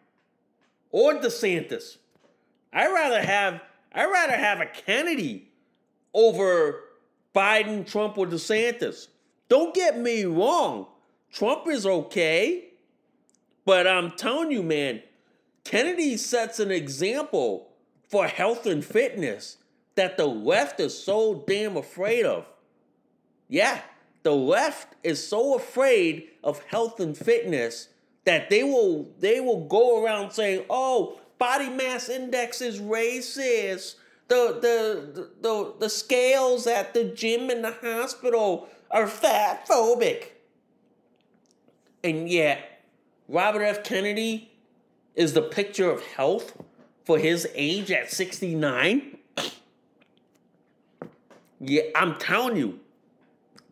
[0.95, 1.97] or DeSantis.
[2.73, 3.61] I'd rather have
[3.93, 5.49] I'd rather have a Kennedy
[6.15, 6.85] over
[7.35, 9.09] Biden, Trump, or DeSantis.
[9.49, 10.87] Don't get me wrong.
[11.33, 12.67] Trump is okay.
[13.65, 15.03] But I'm telling you, man,
[15.65, 17.71] Kennedy sets an example
[18.09, 19.57] for health and fitness
[19.97, 22.47] that the left is so damn afraid of.
[23.49, 23.81] Yeah,
[24.23, 27.89] the left is so afraid of health and fitness
[28.25, 33.97] that they will they will go around saying, "Oh, body mass index is racist.
[34.29, 40.29] The the the the scales at the gym and the hospital are fat phobic."
[42.03, 42.85] And yet,
[43.29, 43.85] Robert F.
[43.85, 44.51] Kennedy
[45.15, 46.57] is the picture of health
[47.05, 49.19] for his age at 69.
[51.61, 52.81] Yeah, I'm telling you.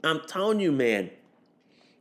[0.03, 1.11] I'm telling you, man.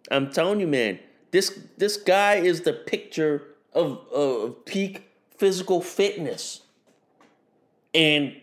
[0.10, 1.00] I'm telling you, man.
[1.32, 6.62] This this guy is the picture of, of peak physical fitness.
[7.94, 8.36] And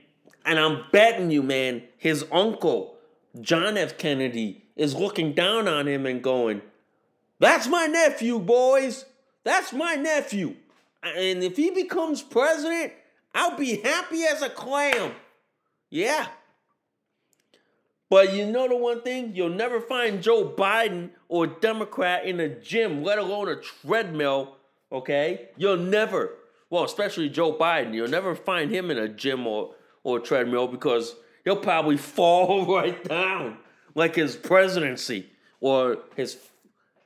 [0.45, 2.97] and I'm betting you, man, his uncle,
[3.41, 3.99] John F.
[3.99, 6.63] Kennedy, is looking down on him and going,
[7.39, 9.05] That's my nephew, boys.
[9.45, 10.57] That's my nephew.
[11.03, 12.93] And if he becomes president,
[13.35, 15.13] I'll be happy as a clam.
[15.91, 16.27] Yeah.
[18.11, 19.35] But you know the one thing?
[19.35, 24.57] You'll never find Joe Biden or Democrat in a gym, let alone a treadmill,
[24.91, 25.49] okay?
[25.57, 26.31] You'll never,
[26.71, 30.69] well, especially Joe Biden, you'll never find him in a gym or, or a treadmill
[30.69, 33.59] because he'll probably fall right down
[33.95, 35.27] like his presidency
[35.61, 36.39] or his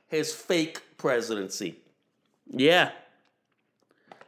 [0.07, 1.75] his fake presidency.
[2.47, 2.91] Yeah.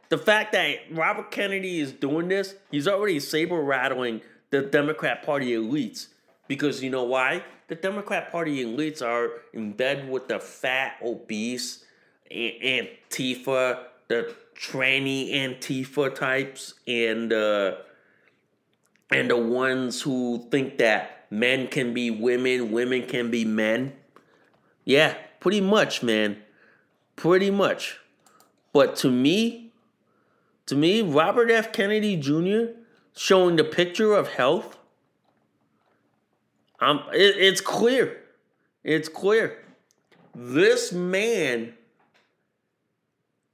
[0.08, 4.20] The fact that Robert Kennedy is doing this, he's already saber rattling
[4.50, 6.08] the Democrat Party elites.
[6.48, 7.44] Because you know why?
[7.68, 11.84] The Democrat Party elites are in bed with the fat, obese,
[12.30, 17.76] Antifa, the tranny Antifa types, and uh,
[19.10, 23.92] and the ones who think that men can be women, women can be men.
[24.84, 26.38] Yeah, pretty much, man.
[27.16, 27.98] Pretty much.
[28.72, 29.72] But to me,
[30.66, 31.72] to me, Robert F.
[31.72, 32.78] Kennedy Jr.
[33.16, 34.76] showing the picture of health,
[36.80, 38.18] um, it, it's clear.
[38.84, 39.58] It's clear.
[40.34, 41.74] This man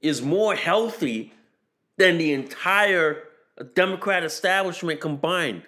[0.01, 1.33] is more healthy
[1.97, 3.23] than the entire
[3.73, 5.63] Democrat establishment combined.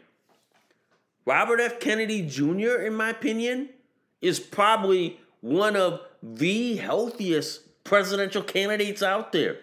[1.25, 1.79] Robert F.
[1.79, 3.69] Kennedy Jr., in my opinion,
[4.21, 9.57] is probably one of the healthiest presidential candidates out there.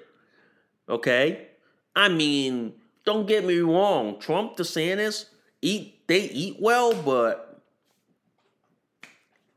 [0.88, 1.48] Okay?
[1.94, 2.72] I mean,
[3.04, 5.26] don't get me wrong, Trump, DeSantis,
[5.60, 7.51] eat they eat well, but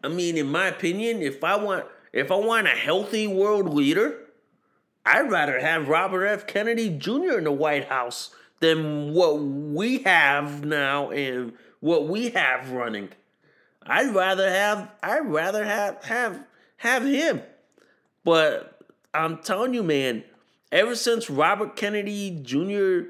[0.06, 4.20] I mean, in my opinion, if I want if I want a healthy world leader,
[5.06, 6.48] I'd rather have Robert F.
[6.48, 7.38] Kennedy Jr.
[7.38, 8.30] in the White House
[8.60, 13.10] than what we have now and what we have running.
[13.86, 16.46] I'd rather have I'd rather have have
[16.78, 17.42] have him.
[18.24, 18.80] But
[19.14, 20.24] I'm telling you, man,
[20.72, 23.10] ever since Robert Kennedy Jr.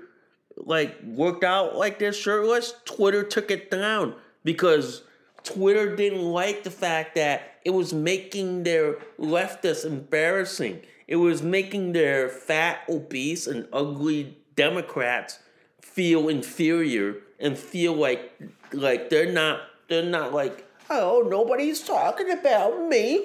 [0.58, 5.04] like worked out like this shirtless, Twitter took it down because
[5.46, 10.82] Twitter didn't like the fact that it was making their leftists embarrassing.
[11.08, 15.40] It was making their fat, obese, and ugly Democrats
[15.82, 18.38] feel inferior and feel like
[18.74, 23.22] like they're not they're not like oh nobody's talking about me.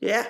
[0.00, 0.26] Yeah,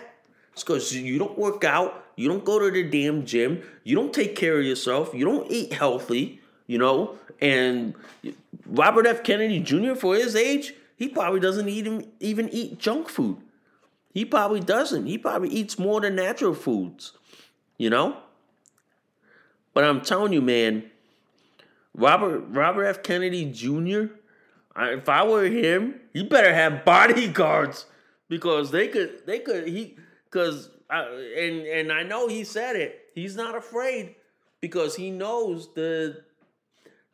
[0.52, 4.12] it's because you don't work out, you don't go to the damn gym, you don't
[4.12, 7.18] take care of yourself, you don't eat healthy, you know.
[7.40, 7.94] And
[8.66, 9.22] Robert F.
[9.22, 9.94] Kennedy Jr.
[9.94, 13.38] for his age, he probably doesn't even even eat junk food.
[14.12, 15.06] He probably doesn't.
[15.06, 17.12] He probably eats more than natural foods,
[17.76, 18.16] you know.
[19.74, 20.90] But I'm telling you, man,
[21.94, 23.02] Robert Robert F.
[23.02, 24.14] Kennedy Jr.
[24.74, 27.86] I, if I were him, he better have bodyguards
[28.28, 33.10] because they could they could he because and and I know he said it.
[33.14, 34.14] He's not afraid
[34.60, 36.22] because he knows the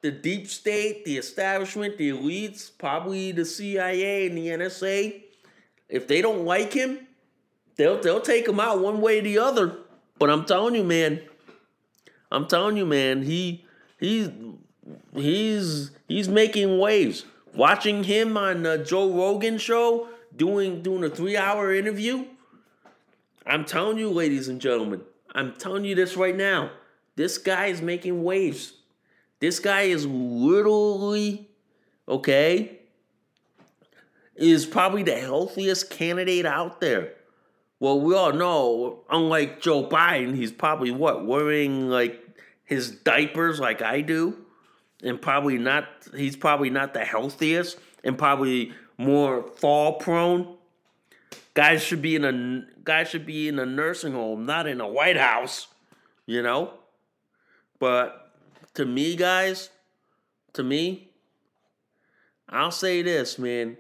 [0.03, 5.22] the deep state, the establishment, the elites, probably the CIA and the NSA
[5.92, 7.07] if they don't like him,
[7.76, 9.76] they'll they'll take him out one way or the other.
[10.18, 11.20] But I'm telling you, man,
[12.32, 13.64] I'm telling you, man, he
[14.00, 14.30] he's
[15.14, 17.26] he's he's making waves.
[17.55, 22.24] Watching him on the Joe Rogan show doing doing a three hour interview.
[23.44, 25.03] I'm telling you, ladies and gentlemen,
[25.34, 26.70] I'm telling you this right now.
[27.16, 28.72] This guy is making waves.
[29.43, 31.49] This guy is literally
[32.07, 32.78] okay
[34.36, 37.14] is probably the healthiest candidate out there.
[37.80, 42.24] Well, we all know, unlike Joe Biden, he's probably what, wearing like
[42.62, 44.38] his diapers like I do,
[45.03, 50.57] and probably not, he's probably not the healthiest and probably more fall prone.
[51.55, 54.86] Guys should be in a guys should be in a nursing home, not in a
[54.86, 55.66] White House,
[56.26, 56.74] you know.
[57.80, 58.22] But
[58.75, 59.70] to me, guys,
[60.55, 61.11] to me,
[62.49, 63.77] I'll say this, man.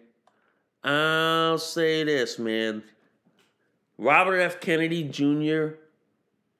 [0.82, 2.82] I'll say this, man.
[3.98, 4.60] Robert F.
[4.60, 5.76] Kennedy Jr.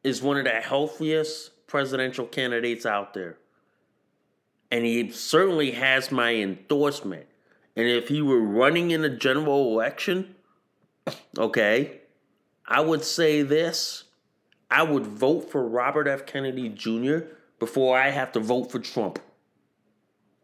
[0.05, 3.39] is one of the healthiest presidential candidates out there.
[4.71, 7.27] And he certainly has my endorsement.
[7.75, 10.35] And if he were running in a general election,
[11.39, 12.01] okay,
[12.67, 14.05] I would say this
[14.71, 16.25] I would vote for Robert F.
[16.27, 17.21] Kennedy Jr.
[17.63, 19.21] before I have to vote for Trump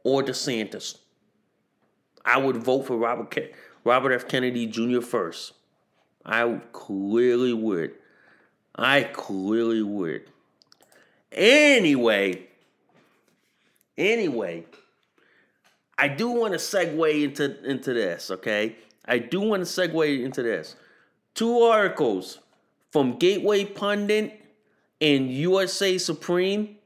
[0.05, 0.99] or DeSantis.
[2.25, 3.55] I would vote for Robert Kennedy.
[3.83, 4.29] Robert F.
[4.29, 5.01] Kennedy Jr.
[5.01, 5.55] first.
[6.25, 7.95] I clearly would.
[8.77, 10.31] I clearly would.
[11.33, 12.47] Anyway,
[13.97, 14.65] anyway,
[15.99, 18.77] I do want to segue into into this, okay?
[19.07, 20.77] I do want to segue into this.
[21.35, 22.39] Two articles
[22.93, 24.41] from Gateway Pundit
[25.01, 26.78] and USA Supreme,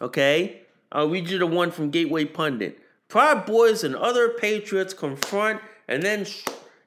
[0.00, 0.62] okay?
[0.92, 2.78] I'll read you the one from Gateway Pundit.
[3.08, 6.26] Proud Boys and other patriots confront and then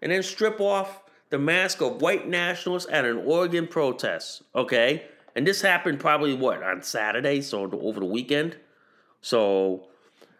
[0.01, 4.43] and then strip off the mask of white nationalists at an Oregon protest.
[4.55, 5.05] Okay,
[5.35, 8.57] and this happened probably what on Saturday, so over the weekend.
[9.21, 9.87] So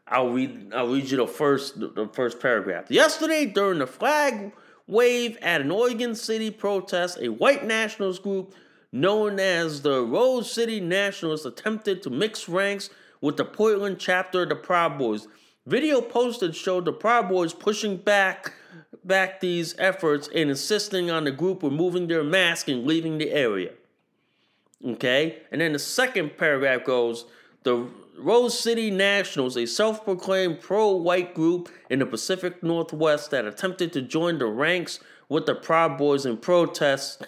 [0.07, 2.89] I'll read I'll read you the first the first paragraph.
[2.89, 4.53] Yesterday during the flag
[4.87, 8.53] wave at an Oregon City protest, a white nationalist group
[8.93, 12.91] known as the Rose City Nationalists attempted to mix ranks
[13.21, 15.27] with the Portland chapter of the Proud Boys.
[15.65, 18.53] Video posted showed the Proud Boys pushing back
[19.03, 23.71] back these efforts and insisting on the group removing their mask and leaving the area.
[24.85, 25.39] Okay?
[25.51, 27.25] And then the second paragraph goes
[27.63, 27.87] The
[28.17, 33.91] Rose City Nationals, a self proclaimed pro white group in the Pacific Northwest that attempted
[33.93, 37.23] to join the ranks with the Proud Boys in protest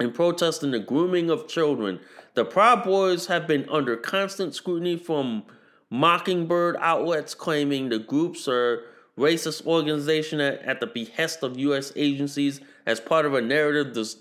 [0.00, 2.00] in protesting the grooming of children.
[2.34, 5.44] The Proud Boys have been under constant scrutiny from
[5.90, 8.84] Mockingbird outlets claiming the groups are
[9.18, 11.92] racist organization at, at the behest of U.S.
[11.96, 14.16] agencies as part of a narrative this,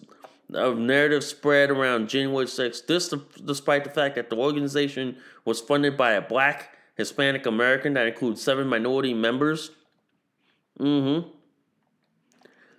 [0.53, 2.86] of narrative spread around January 6th.
[2.88, 3.13] This,
[3.45, 8.41] despite the fact that the organization was funded by a black Hispanic American that includes
[8.41, 9.72] seven minority members.
[10.80, 11.30] Mm-hmm.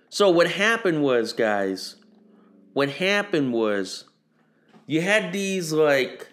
[0.09, 1.95] So what happened was, guys,
[2.73, 4.05] what happened was
[4.85, 6.27] you had these like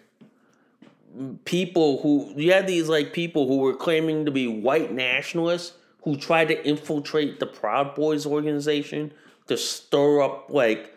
[1.45, 5.73] people who you had these like people who were claiming to be white nationalists
[6.03, 9.13] who tried to infiltrate the Proud Boys organization
[9.47, 10.95] to stir up like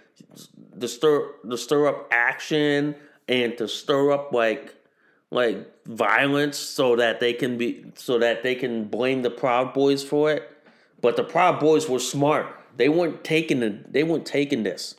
[0.79, 2.95] to stir to stir up action
[3.27, 4.75] and to stir up like
[5.31, 10.03] like violence so that they can be so that they can blame the Proud Boys
[10.03, 10.49] for it.
[11.01, 12.47] But the Proud Boys were smart.
[12.77, 14.95] They weren't taking the, they weren't taking this.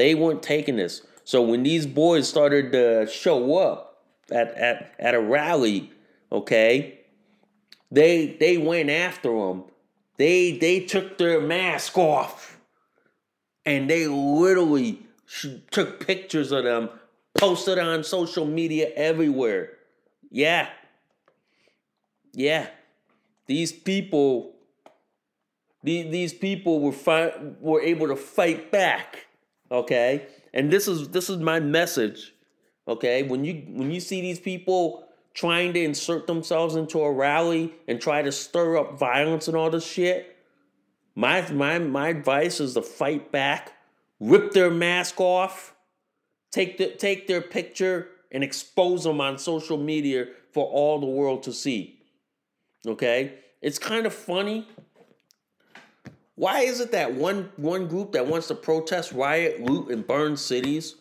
[0.00, 1.02] They weren't taking this.
[1.24, 5.92] So when these boys started to show up at, at, at a rally,
[6.32, 7.00] okay,
[7.90, 9.64] they they went after them.
[10.16, 12.58] They they took their mask off,
[13.66, 15.02] and they literally
[15.70, 16.88] took pictures of them,
[17.34, 19.72] posted on social media everywhere.
[20.30, 20.70] Yeah,
[22.32, 22.68] yeah,
[23.46, 24.54] these people,
[25.82, 29.26] these these people were fi- were able to fight back.
[29.70, 32.32] Okay, and this is this is my message
[32.90, 37.72] Okay, when you when you see these people trying to insert themselves into a rally
[37.86, 40.36] and try to stir up violence and all this shit,
[41.14, 43.74] my my my advice is to fight back,
[44.18, 45.76] rip their mask off,
[46.50, 51.44] take the, take their picture and expose them on social media for all the world
[51.44, 52.00] to see.
[52.84, 53.34] Okay?
[53.62, 54.66] It's kind of funny.
[56.40, 60.38] Why is it that one one group that wants to protest, riot, loot, and burn
[60.38, 60.94] cities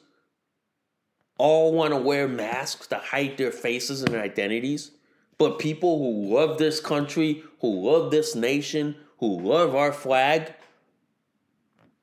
[1.37, 4.91] all want to wear masks to hide their faces and identities.
[5.37, 10.53] But people who love this country, who love this nation, who love our flag,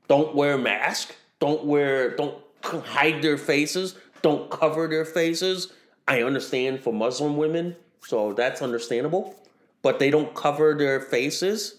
[0.09, 5.75] don't wear masks, don't wear, don't hide their faces, don't cover their faces.
[6.09, 9.35] I understand for Muslim women, so that's understandable.
[9.83, 11.76] But they don't cover their faces.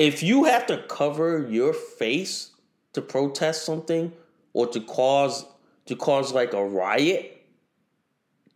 [0.00, 2.52] If you have to cover your face
[2.94, 4.10] to protest something,
[4.54, 5.44] or to cause
[5.84, 7.44] to cause like a riot,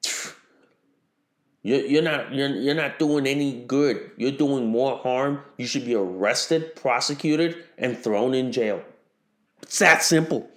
[1.63, 4.11] you're, you're not you're, you're not doing any good.
[4.17, 5.43] You're doing more harm.
[5.59, 8.83] You should be arrested, prosecuted, and thrown in jail.
[9.61, 10.49] It's that simple.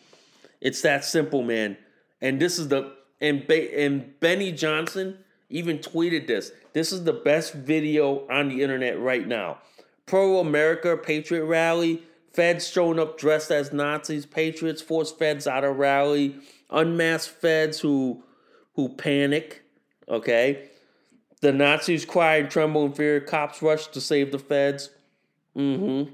[0.61, 1.75] It's that simple, man.
[2.21, 5.17] And this is the and ba- and Benny Johnson
[5.49, 6.53] even tweeted this.
[6.71, 9.57] This is the best video on the internet right now.
[10.07, 12.01] Pro America Patriot Rally
[12.37, 16.35] Feds showing up dressed as Nazis, patriots force feds out of rally,
[16.69, 18.23] unmasked feds who
[18.75, 19.63] who panic.
[20.07, 20.69] Okay,
[21.41, 23.19] the Nazis cry and tremble in fear.
[23.19, 24.91] Cops rush to save the feds.
[25.55, 26.13] Mm-hmm.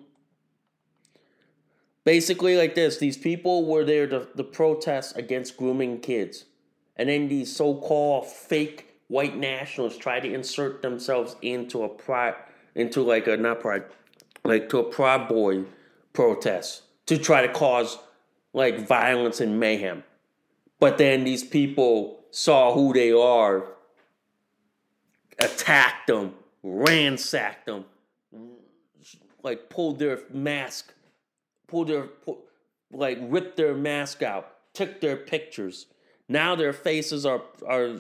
[2.06, 6.46] Basically, like this: these people were there to, to protest against grooming kids,
[6.96, 12.36] and then these so-called fake white nationalists try to insert themselves into a pride,
[12.76, 13.84] into like a not pride,
[14.44, 15.64] like to a proud boy
[16.14, 17.98] protest to try to cause
[18.54, 20.04] like violence and mayhem.
[20.80, 23.66] But then these people saw who they are,
[25.40, 27.86] attacked them, ransacked them,
[29.44, 30.94] like pulled their mask,
[31.68, 32.44] pulled their, pull,
[32.92, 35.88] like ripped their mask out, took their pictures.
[36.30, 37.98] Now their faces are are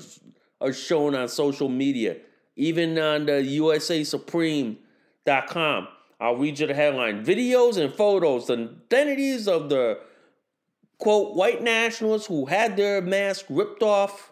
[0.61, 2.17] are shown on social media,
[2.56, 5.88] even on the USA Supreme.com.
[6.20, 9.99] I'll read you the headline: Videos and photos, the identities of the
[10.97, 14.32] quote white nationalists who had their mask ripped off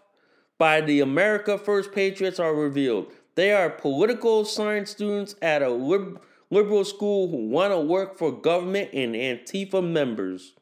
[0.57, 3.11] by the America First Patriots are revealed.
[3.35, 8.31] They are political science students at a lib- liberal school who want to work for
[8.31, 10.53] government and Antifa members.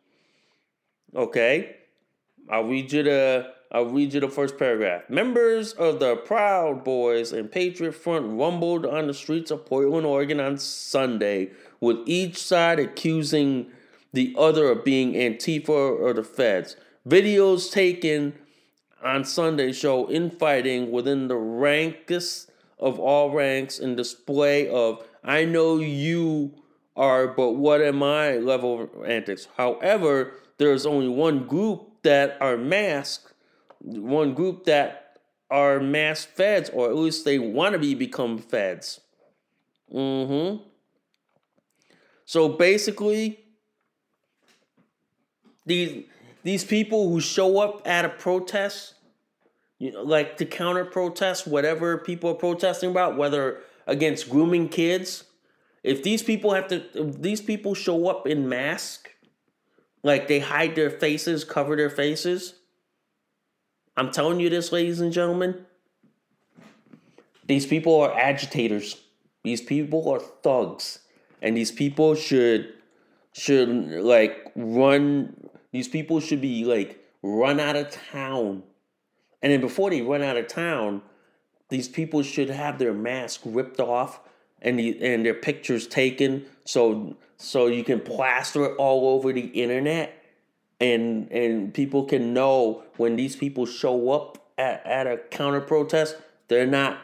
[1.15, 1.75] Okay,
[2.49, 5.07] I'll read you the I'll read you the first paragraph.
[5.09, 10.39] Members of the Proud Boys and Patriot Front rumbled on the streets of Portland, Oregon
[10.39, 13.67] on Sunday, with each side accusing
[14.11, 16.77] the other of being Antifa or the feds.
[17.07, 18.33] Videos taken
[19.03, 22.49] on Sunday show infighting within the rankest
[22.79, 26.55] of all ranks and display of I know you
[26.95, 29.47] are, but what am I level antics.
[29.57, 33.33] However, there's only one group that are masked
[33.79, 35.17] one group that
[35.49, 38.99] are mass feds, or at least they want to be become feds.
[39.93, 40.63] Mm-hmm.
[42.25, 43.39] So basically,
[45.65, 46.05] these
[46.43, 48.93] these people who show up at a protest,
[49.79, 55.23] you know, like to counter protest, whatever people are protesting about, whether against grooming kids,
[55.83, 59.09] if these people have to, if these people show up in mask,
[60.03, 62.58] like they hide their faces, cover their faces,
[63.97, 65.65] I'm telling you this, ladies and gentlemen.
[67.47, 69.01] These people are agitators.
[69.43, 70.99] These people are thugs.
[71.41, 72.73] And these people should
[73.33, 78.63] should like run these people should be like run out of town.
[79.41, 81.01] And then before they run out of town,
[81.69, 84.19] these people should have their mask ripped off
[84.61, 89.47] and the, and their pictures taken so so you can plaster it all over the
[89.47, 90.18] internet
[90.79, 96.15] and and people can know when these people show up at, at a counter protest,
[96.47, 96.99] they're not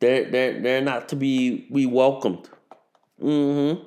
[0.00, 2.48] they're they're they're not to be be welcomed.
[3.22, 3.86] Mm-hmm.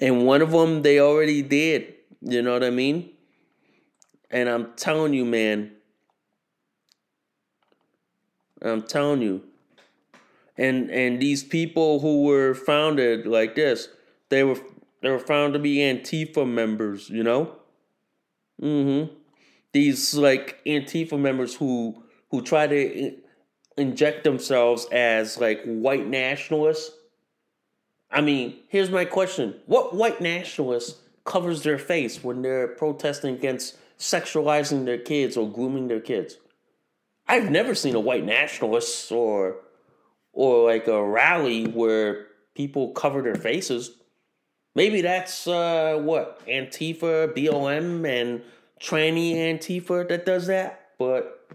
[0.00, 1.94] And one of them they already did.
[2.20, 3.10] You know what I mean?
[4.30, 5.72] And I'm telling you, man.
[8.62, 9.42] I'm telling you.
[10.56, 13.88] And and these people who were founded like this,
[14.30, 14.58] they were
[15.02, 17.56] they were found to be Antifa members, you know?
[18.64, 19.14] Mm-hmm.
[19.72, 23.12] These like Antifa members who who try to
[23.76, 26.92] inject themselves as like white nationalists.
[28.10, 33.76] I mean, here's my question: What white nationalist covers their face when they're protesting against
[33.98, 36.38] sexualizing their kids or grooming their kids?
[37.26, 39.56] I've never seen a white nationalist or
[40.32, 43.90] or like a rally where people cover their faces.
[44.74, 48.42] Maybe that's uh, what Antifa, BLM, and
[48.80, 51.48] tranny Antifa that does that, but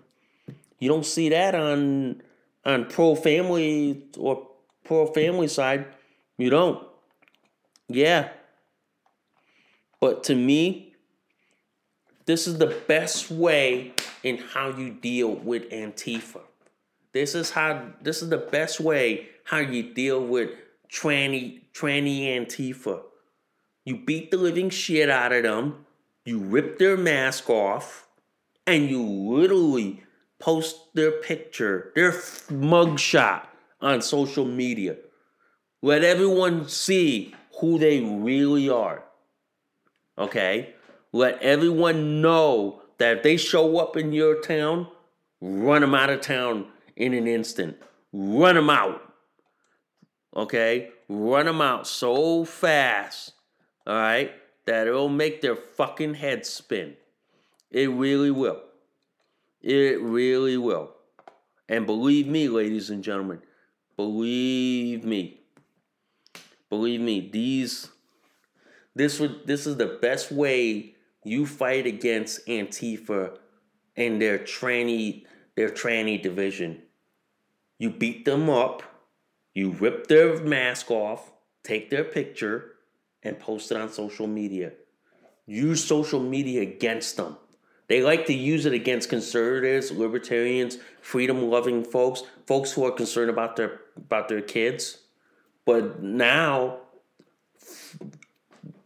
[0.80, 2.22] you don't see that on
[2.65, 4.47] on pro family or
[4.84, 5.86] pro family side.
[6.38, 6.88] You don't.
[7.88, 8.30] Yeah.
[9.99, 10.95] But to me,
[12.26, 13.93] this is the best way
[14.24, 16.41] in how you deal with Antifa.
[17.11, 20.51] This is how this is the best way how you deal with
[20.89, 23.01] tranny tranny Antifa.
[23.86, 25.86] You beat the living shit out of them.
[26.26, 28.08] You rip their mask off.
[28.68, 30.04] And you literally
[30.38, 33.48] post their picture, their mugshot
[33.82, 34.96] on social media.
[35.82, 39.04] Let everyone see who they really are.
[40.18, 40.76] Okay?
[41.12, 44.88] Let everyone know that if they show up in your town,
[45.42, 47.78] run them out of town in an instant.
[48.12, 49.02] Run them out.
[50.36, 50.92] Okay?
[51.08, 53.34] Run them out so fast
[53.90, 54.32] all right,
[54.66, 56.94] that it'll make their fucking head spin.
[57.72, 58.62] It really will.
[59.64, 60.92] It really will.
[61.68, 63.42] And believe me, ladies and gentlemen,
[63.98, 65.42] believe me.
[66.70, 67.90] Believe me, these
[68.94, 73.38] this would this is the best way you fight against Antifa
[73.96, 75.26] and their tranny
[75.56, 76.84] their tranny division.
[77.80, 78.84] You beat them up,
[79.56, 81.32] you rip their mask off,
[81.64, 82.76] take their picture,
[83.24, 84.74] and post it on social media.
[85.45, 87.38] Use social media against them.
[87.88, 93.55] They like to use it against conservatives, libertarians, freedom-loving folks, folks who are concerned about
[93.55, 94.99] their about their kids.
[95.65, 96.82] But now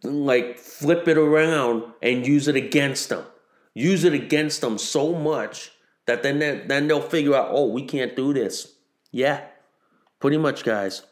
[0.04, 3.26] like flip it around and use it against them.
[3.74, 5.72] Use it against them so much
[6.06, 8.76] that then then they'll figure out, "Oh, we can't do this."
[9.12, 9.48] Yeah.
[10.20, 11.04] Pretty much, guys.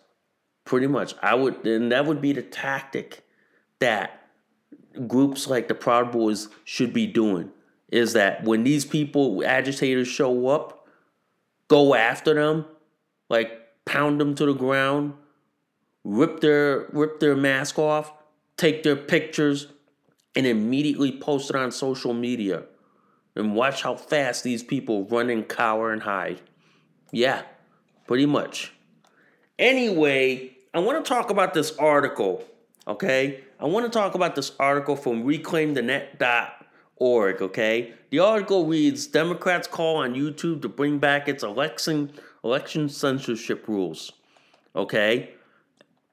[0.66, 1.16] Pretty much.
[1.22, 3.24] I would, and that would be the tactic
[3.80, 4.28] that
[5.08, 7.52] groups like the Proud Boys should be doing
[7.92, 10.88] is that when these people, agitators, show up,
[11.68, 12.66] go after them,
[13.30, 13.52] like
[13.86, 15.14] pound them to the ground,
[16.04, 18.14] rip their rip their mask off,
[18.58, 19.68] take their pictures,
[20.36, 22.64] and immediately post it on social media.
[23.36, 26.42] And watch how fast these people run and cower and hide.
[27.14, 27.44] Yeah,
[28.06, 28.74] pretty much.
[29.62, 32.44] Anyway, I want to talk about this article,
[32.88, 33.42] okay?
[33.60, 37.94] I want to talk about this article from reclaimthenet.org, okay?
[38.10, 42.12] The article reads Democrats call on YouTube to bring back its election
[42.44, 44.12] election censorship rules.
[44.76, 45.30] Okay?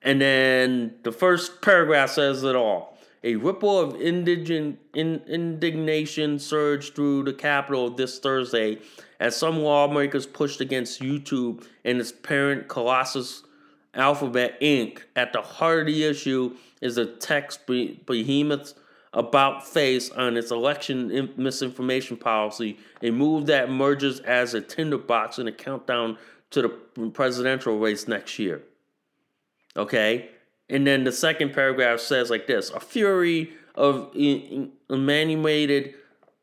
[0.02, 2.97] And then the first paragraph says it all.
[3.24, 8.78] A ripple of indigent, in, indignation surged through the Capitol this Thursday
[9.18, 13.42] as some lawmakers pushed against YouTube and its parent Colossus
[13.94, 15.00] Alphabet Inc.
[15.16, 18.74] At the heart of the issue is the tech behemoth's
[19.12, 25.48] about face on its election misinformation policy, a move that emerges as a tinderbox in
[25.48, 26.18] a countdown
[26.50, 28.62] to the presidential race next year.
[29.76, 30.30] Okay?
[30.70, 34.14] And then the second paragraph says like this a fury of
[34.90, 35.94] emanated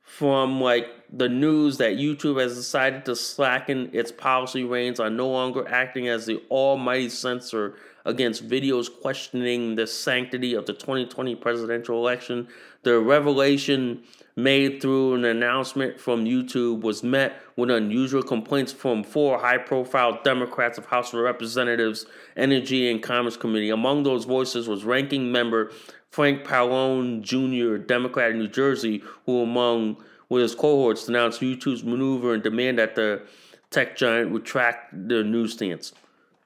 [0.01, 5.27] from like the news that YouTube has decided to slacken its policy reins are no
[5.27, 11.97] longer acting as the almighty censor against videos questioning the sanctity of the 2020 presidential
[11.97, 12.47] election.
[12.83, 14.03] The revelation
[14.35, 20.19] made through an announcement from YouTube was met with unusual complaints from four high profile
[20.23, 23.69] Democrats of House of Representatives Energy and Commerce Committee.
[23.69, 25.71] Among those voices was ranking member
[26.11, 29.97] Frank Pallone Jr., Democrat in New Jersey, who, among
[30.29, 33.21] with his cohorts, denounced YouTube's maneuver and demand that the
[33.69, 35.91] tech giant retract their news stance.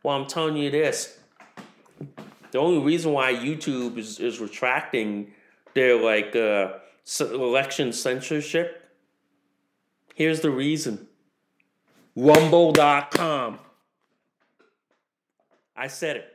[0.02, 1.19] Well, I'm telling you this
[2.52, 5.32] the only reason why YouTube is, is retracting
[5.74, 6.74] their like uh,
[7.22, 8.90] election censorship,
[10.16, 11.08] here's the reason.
[12.16, 13.60] Rumble.com.
[15.76, 16.34] I said it.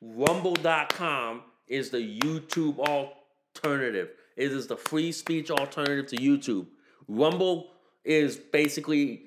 [0.00, 4.10] Rumble.com is the YouTube alternative.
[4.36, 6.66] It is the free speech alternative to YouTube.
[7.08, 7.70] Rumble
[8.04, 9.24] is basically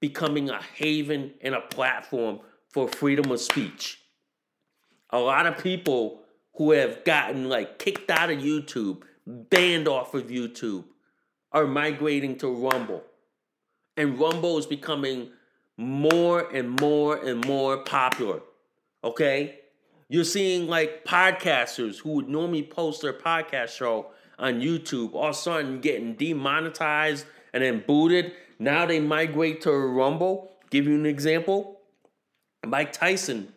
[0.00, 2.40] becoming a haven and a platform
[2.70, 4.00] for freedom of speach
[5.12, 6.20] a lot of people
[6.54, 10.84] who have gotten like kicked out of YouTube, banned off of YouTube,
[11.52, 13.02] are migrating to Rumble.
[13.96, 15.30] And Rumble is becoming
[15.76, 18.40] more and more and more popular.
[19.02, 19.60] Okay?
[20.08, 24.08] You're seeing like podcasters who would normally post their podcast show
[24.38, 28.32] on YouTube all of a sudden getting demonetized and then booted.
[28.58, 30.52] Now they migrate to Rumble.
[30.70, 31.80] Give you an example.
[32.66, 33.52] Mike Tyson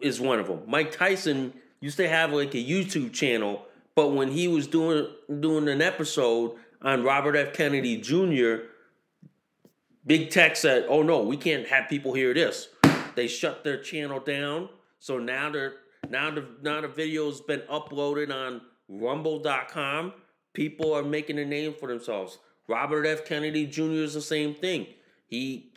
[0.00, 0.62] is one of them.
[0.66, 5.08] Mike Tyson used to have like a YouTube channel, but when he was doing
[5.40, 7.52] doing an episode on Robert F.
[7.52, 8.64] Kennedy Jr.,
[10.06, 12.68] Big Tech said, "Oh no, we can't have people hear this."
[13.14, 14.68] They shut their channel down.
[14.98, 15.74] So now they're
[16.08, 20.12] now the now the video's been uploaded on Rumble.com.
[20.52, 22.38] People are making a name for themselves.
[22.68, 23.24] Robert F.
[23.24, 24.02] Kennedy Jr.
[24.02, 24.86] is the same thing.
[25.26, 25.72] He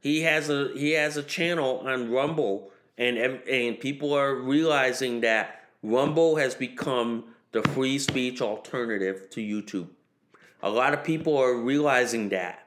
[0.00, 5.64] he has a he has a channel on Rumble and and people are realizing that
[5.82, 9.88] Rumble has become the free speech alternative to YouTube.
[10.62, 12.66] A lot of people are realizing that,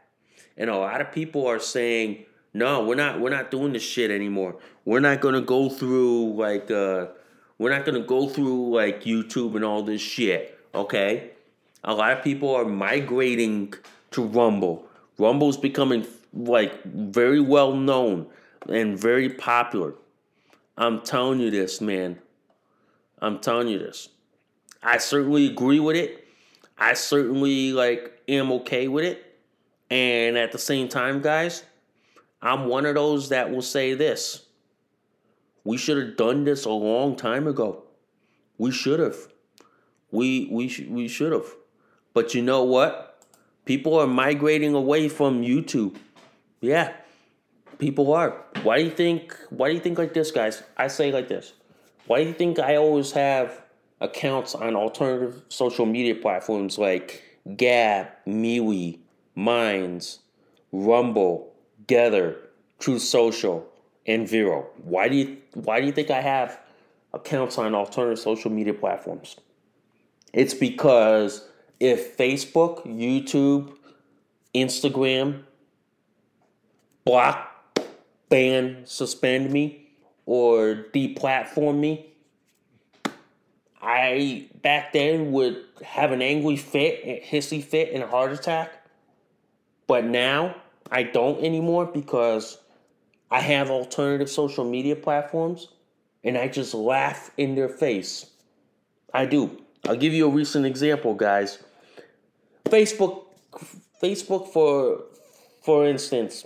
[0.58, 3.20] and a lot of people are saying, "No, we're not.
[3.20, 4.58] We're not doing this shit anymore.
[4.86, 7.08] We're not gonna go through like uh,
[7.58, 11.32] we're not gonna go through like YouTube and all this shit." Okay,
[11.84, 13.74] a lot of people are migrating
[14.12, 14.86] to Rumble.
[15.18, 18.28] Rumble's becoming like very well known
[18.70, 19.96] and very popular.
[20.78, 22.20] I'm telling you this, man.
[23.20, 24.10] I'm telling you this.
[24.84, 26.28] I certainly agree with it.
[26.78, 29.24] I certainly like am okay with it.
[29.90, 31.64] And at the same time, guys,
[32.42, 34.46] I'm one of those that will say this.
[35.64, 37.84] We should have done this a long time ago.
[38.58, 39.18] We should have.
[40.12, 41.48] We we sh- we should have.
[42.14, 43.26] But you know what?
[43.66, 45.98] People are migrating away from YouTube.
[46.62, 46.94] Yeah.
[47.80, 48.44] People are.
[48.64, 49.38] Why do you think?
[49.50, 50.64] Why do you think like this, guys?
[50.78, 51.54] I say like this.
[52.08, 53.62] Why do you think I always have
[54.02, 57.24] accounts on alternative social media platforms like
[57.56, 59.00] Gab, MeWe,
[59.36, 60.20] Minds,
[60.72, 61.54] Rumble,
[61.88, 62.38] Gettr,
[62.80, 63.68] Truth Social,
[64.08, 64.68] and Vero?
[64.84, 66.60] Why do you Why do you think I have
[67.14, 69.36] accounts on alternative social media platforms?
[70.34, 71.48] It's because
[71.80, 73.76] if Facebook, YouTube,
[74.56, 75.44] Instagram
[77.06, 77.57] block
[78.30, 79.90] ban, suspend me,
[80.26, 82.14] or deplatform me,
[83.82, 88.86] I back then would have an angry fit, a hissy fit, and a heart attack.
[89.88, 90.56] But now
[90.92, 92.58] I don't anymore because
[93.32, 95.70] I have alternative social media platforms
[96.24, 98.26] and I just laugh in their face.
[99.14, 99.62] I do.
[99.88, 101.60] I'll give you a recent example, guys.
[102.66, 103.26] Facebook
[104.02, 105.04] Facebook for
[105.64, 106.46] for instance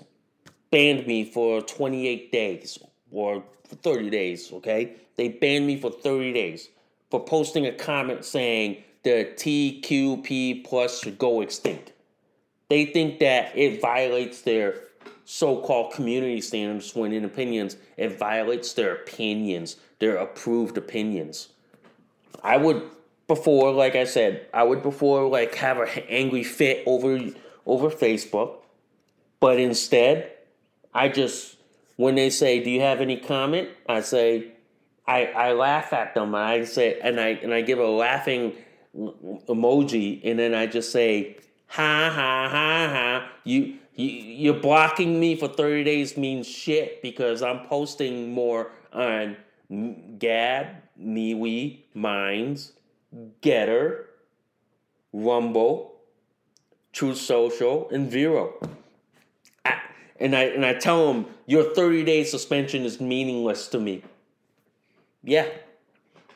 [0.72, 2.80] banned me for 28 days
[3.11, 4.95] or for 30 days, okay?
[5.17, 6.69] They banned me for 30 days
[7.09, 11.91] for posting a comment saying the TQP plus should go extinct.
[12.69, 14.76] They think that it violates their
[15.26, 21.49] so-called community standards when in opinions it violates their opinions, their approved opinions.
[22.43, 22.84] I would
[23.28, 27.19] before, like I said, I would before like have an angry fit over
[27.65, 28.57] over Facebook,
[29.39, 30.32] but instead,
[30.94, 31.58] I just
[31.96, 34.54] when they say, "Do you have any comment?" I say,
[35.08, 38.54] I I laugh at them and I say and I and I give a laughing
[38.96, 41.38] emoji and then I just say,
[41.68, 47.42] "Ha ha ha ha." You you you're blocking me for thirty days means shit because
[47.42, 49.38] I'm posting more on
[50.20, 50.68] Gab,
[51.02, 52.74] MeWe, Minds,
[53.42, 54.06] Gettr,
[55.14, 55.96] Rumble,
[56.92, 58.54] Truth Social, and Vero.
[60.22, 64.03] And I and I tell them your 30 day suspension is meaningless to me.
[65.24, 65.47] Yeah.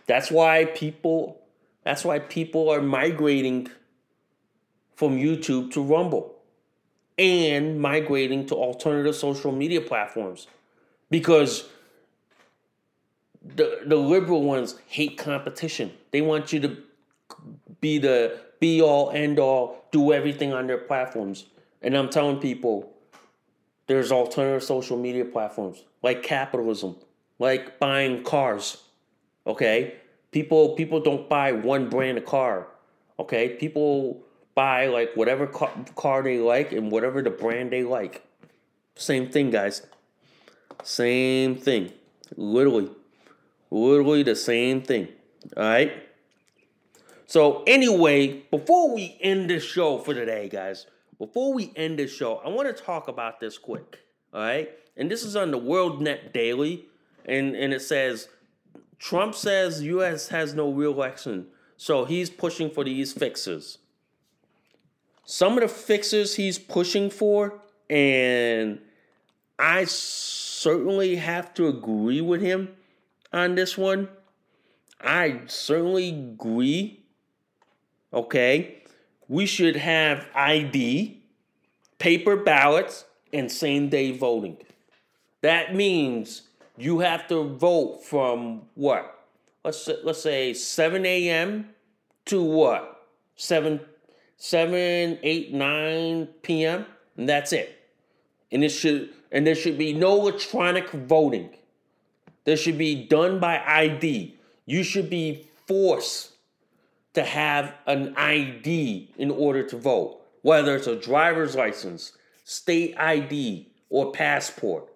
[0.08, 1.42] That's why people
[1.84, 3.70] that's why people are migrating
[4.96, 6.36] from YouTube to Rumble
[7.18, 10.48] and migrating to alternative social media platforms
[11.10, 11.70] because
[13.44, 15.94] the the liberal ones hate competition.
[16.12, 16.78] They want you to
[17.82, 21.46] be the be all end all, do everything on their platforms.
[21.82, 22.95] And I'm telling people
[23.88, 26.96] there's alternative social media platforms like capitalism,
[27.40, 28.78] like buying cars.
[29.48, 29.96] Okay?
[30.32, 32.68] People people don't buy one brand of car.
[33.20, 33.50] Okay?
[33.50, 34.22] People
[34.56, 38.24] buy like whatever car, car they like and whatever the brand they like.
[38.96, 39.82] Same thing, guys.
[40.84, 41.92] Same thing.
[42.38, 42.90] Literally.
[43.70, 45.10] Literally the same thing.
[45.58, 45.92] All right?
[47.28, 50.86] So, anyway, before we end this show for today, guys,
[51.18, 54.00] before we end this show, I want to talk about this quick.
[54.34, 54.70] All right?
[54.98, 56.86] And this is on the World Net Daily.
[57.26, 58.28] And, and it says
[59.00, 61.48] Trump says US has no real election.
[61.78, 63.80] So he's pushing for these fixes.
[65.26, 67.60] Some of the fixes he's pushing for,
[67.90, 68.80] and
[69.58, 72.70] I certainly have to agree with him
[73.34, 74.08] on this one.
[75.02, 77.04] I certainly agree.
[78.14, 78.84] Okay.
[79.28, 81.22] We should have ID,
[81.98, 84.58] paper ballots, and same day voting.
[85.42, 86.44] That means
[86.78, 89.12] you have to vote from what?
[89.64, 91.70] Let's let's say 7 a.m.
[92.26, 93.08] to what?
[93.36, 93.80] 7
[94.38, 96.86] 7 8 9 p.m.
[97.18, 97.80] and that's it.
[98.52, 101.50] And it should and there should be no electronic voting.
[102.44, 104.38] There should be done by ID.
[104.68, 106.35] You should be forced
[107.16, 112.14] to have an ID in order to vote, whether it's a driver's license,
[112.44, 114.88] state ID, or passport.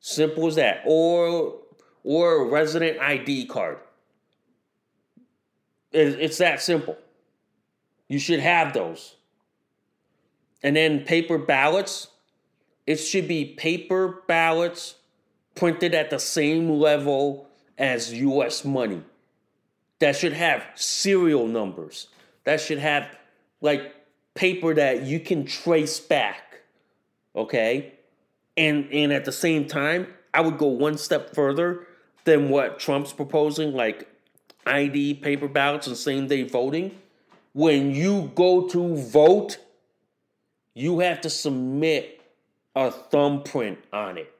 [0.00, 0.82] Simple as that.
[0.84, 1.54] Or
[2.04, 3.78] or a resident ID card.
[5.90, 6.98] It's that simple.
[8.08, 9.16] You should have those.
[10.62, 12.08] And then paper ballots,
[12.86, 14.96] it should be paper ballots
[15.54, 17.48] printed at the same level
[17.78, 19.02] as US money.
[20.04, 22.08] That should have serial numbers.
[22.44, 23.08] That should have
[23.62, 23.94] like
[24.34, 26.60] paper that you can trace back.
[27.34, 27.94] Okay?
[28.54, 31.86] And and at the same time, I would go one step further
[32.24, 34.06] than what Trump's proposing, like
[34.66, 36.98] ID, paper ballots, and same day voting.
[37.54, 39.56] When you go to vote,
[40.74, 42.20] you have to submit
[42.76, 44.30] a thumbprint on it.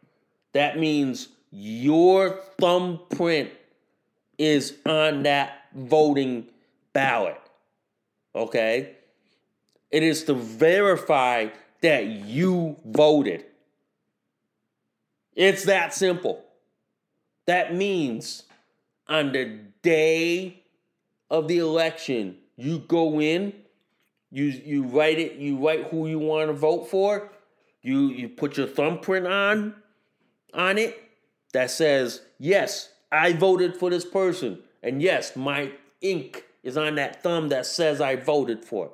[0.52, 3.48] That means your thumbprint
[4.38, 6.46] is on that voting
[6.92, 7.40] ballot.
[8.34, 8.96] Okay?
[9.90, 11.48] It is to verify
[11.82, 13.44] that you voted.
[15.34, 16.44] It's that simple.
[17.46, 18.44] That means
[19.08, 20.62] on the day
[21.30, 23.52] of the election, you go in,
[24.30, 27.30] you you write it, you write who you want to vote for,
[27.82, 29.74] you you put your thumbprint on
[30.54, 30.98] on it
[31.52, 37.22] that says, "Yes, I voted for this person." And yes, my ink is on that
[37.22, 38.90] thumb that says I voted for.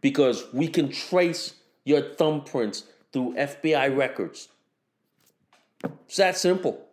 [0.00, 4.48] Because we can trace your thumbprints through FBI records.
[6.06, 6.86] It's that simple.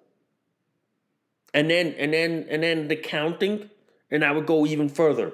[1.54, 3.70] And then and then and then the counting
[4.14, 5.32] And I would go even further.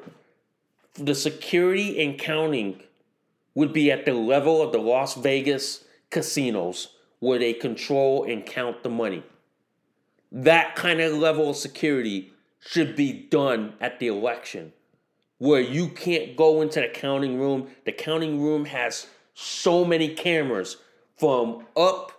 [0.93, 2.81] The security and counting
[3.53, 8.83] would be at the level of the Las Vegas casinos where they control and count
[8.83, 9.23] the money.
[10.31, 14.73] That kind of level of security should be done at the election
[15.39, 17.69] where you can't go into the counting room.
[17.85, 20.77] The counting room has so many cameras
[21.17, 22.11] from up,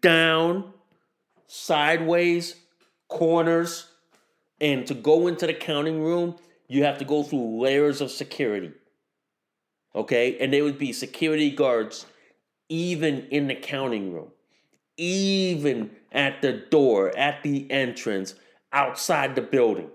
[0.00, 0.72] down,
[1.46, 2.56] sideways,
[3.08, 3.86] corners,
[4.60, 6.36] and to go into the counting room,
[6.68, 8.72] you have to go through layers of security.
[9.94, 10.36] Okay?
[10.38, 12.06] And there would be security guards
[12.68, 14.30] even in the counting room,
[14.96, 18.34] even at the door, at the entrance,
[18.72, 19.90] outside the building.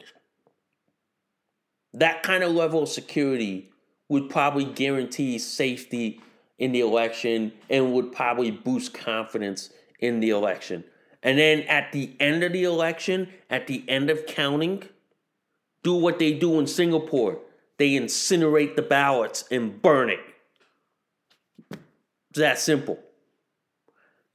[1.93, 3.69] That kind of level of security
[4.09, 6.21] would probably guarantee safety
[6.57, 9.69] in the election and would probably boost confidence
[9.99, 10.83] in the election.
[11.23, 14.83] And then at the end of the election, at the end of counting,
[15.83, 17.39] do what they do in Singapore.
[17.77, 20.19] They incinerate the ballots and burn it.
[22.29, 22.99] It's that simple.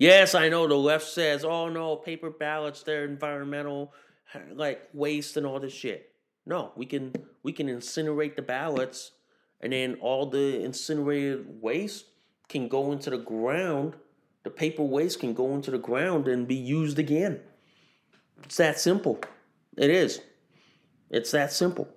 [0.05, 3.95] Yes, I know the left says, oh no, paper ballots, they're environmental,
[4.53, 6.11] like waste and all this shit.
[6.45, 9.13] No, we can we can incinerate the ballots
[9.63, 12.05] and then all the incinerated waste
[12.49, 13.95] can go into the ground.
[14.43, 17.41] The paper waste can go into the ground and be used again.
[18.43, 19.21] It's that simple.
[19.79, 20.21] It is.
[21.09, 21.89] It's that simple.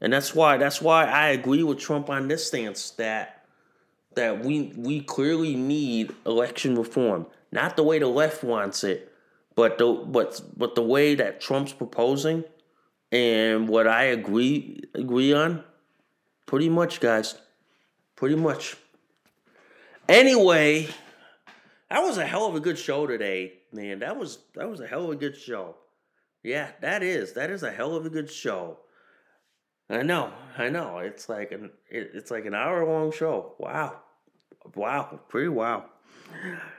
[0.00, 3.43] And that's why that's why I agree with Trump on this stance that
[4.16, 7.26] that we we clearly need election reform.
[7.52, 9.12] Not the way the left wants it,
[9.54, 12.44] but the but but the way that Trump's proposing
[13.12, 15.62] and what I agree agree on,
[16.46, 17.36] pretty much, guys.
[18.16, 18.76] Pretty much.
[20.08, 20.88] Anyway,
[21.90, 24.00] that was a hell of a good show today, man.
[24.00, 25.76] That was that was a hell of a good show.
[26.42, 27.32] Yeah, that is.
[27.32, 28.78] That is a hell of a good show.
[29.88, 30.98] I know, I know.
[30.98, 33.54] It's like an it, it's like an hour long show.
[33.58, 34.00] Wow,
[34.74, 35.84] wow, pretty wow.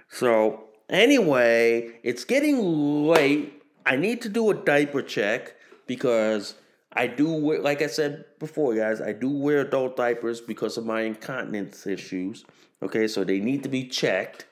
[0.09, 2.59] So anyway, it's getting
[3.07, 3.61] late.
[3.86, 5.55] I need to do a diaper check
[5.88, 6.55] because
[6.93, 10.86] I do wear, like I said before, guys, I do wear adult diapers because of
[10.86, 12.45] my incontinence issues.
[12.81, 14.45] Okay, so they need to be checked.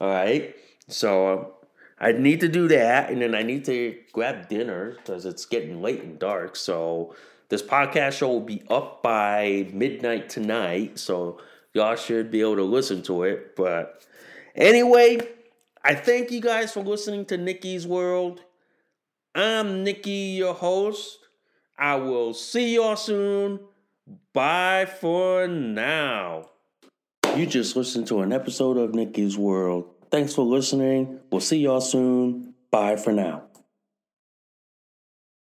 [0.00, 0.54] All right,
[0.88, 1.54] so
[1.98, 5.80] I need to do that, and then I need to grab dinner because it's getting
[5.80, 6.56] late and dark.
[6.56, 7.14] So
[7.48, 11.40] this podcast show will be up by midnight tonight, so
[11.76, 13.54] y'all should be able to listen to it.
[13.54, 14.02] But
[14.54, 15.18] anyway,
[15.84, 18.40] I thank you guys for listening to Nikki's World.
[19.34, 21.18] I'm Nikki, your host.
[21.78, 23.60] I will see y'all soon.
[24.32, 26.48] Bye for now.
[27.36, 29.90] You just listened to an episode of Nikki's World.
[30.10, 31.20] Thanks for listening.
[31.30, 32.54] We'll see y'all soon.
[32.70, 33.45] Bye for now.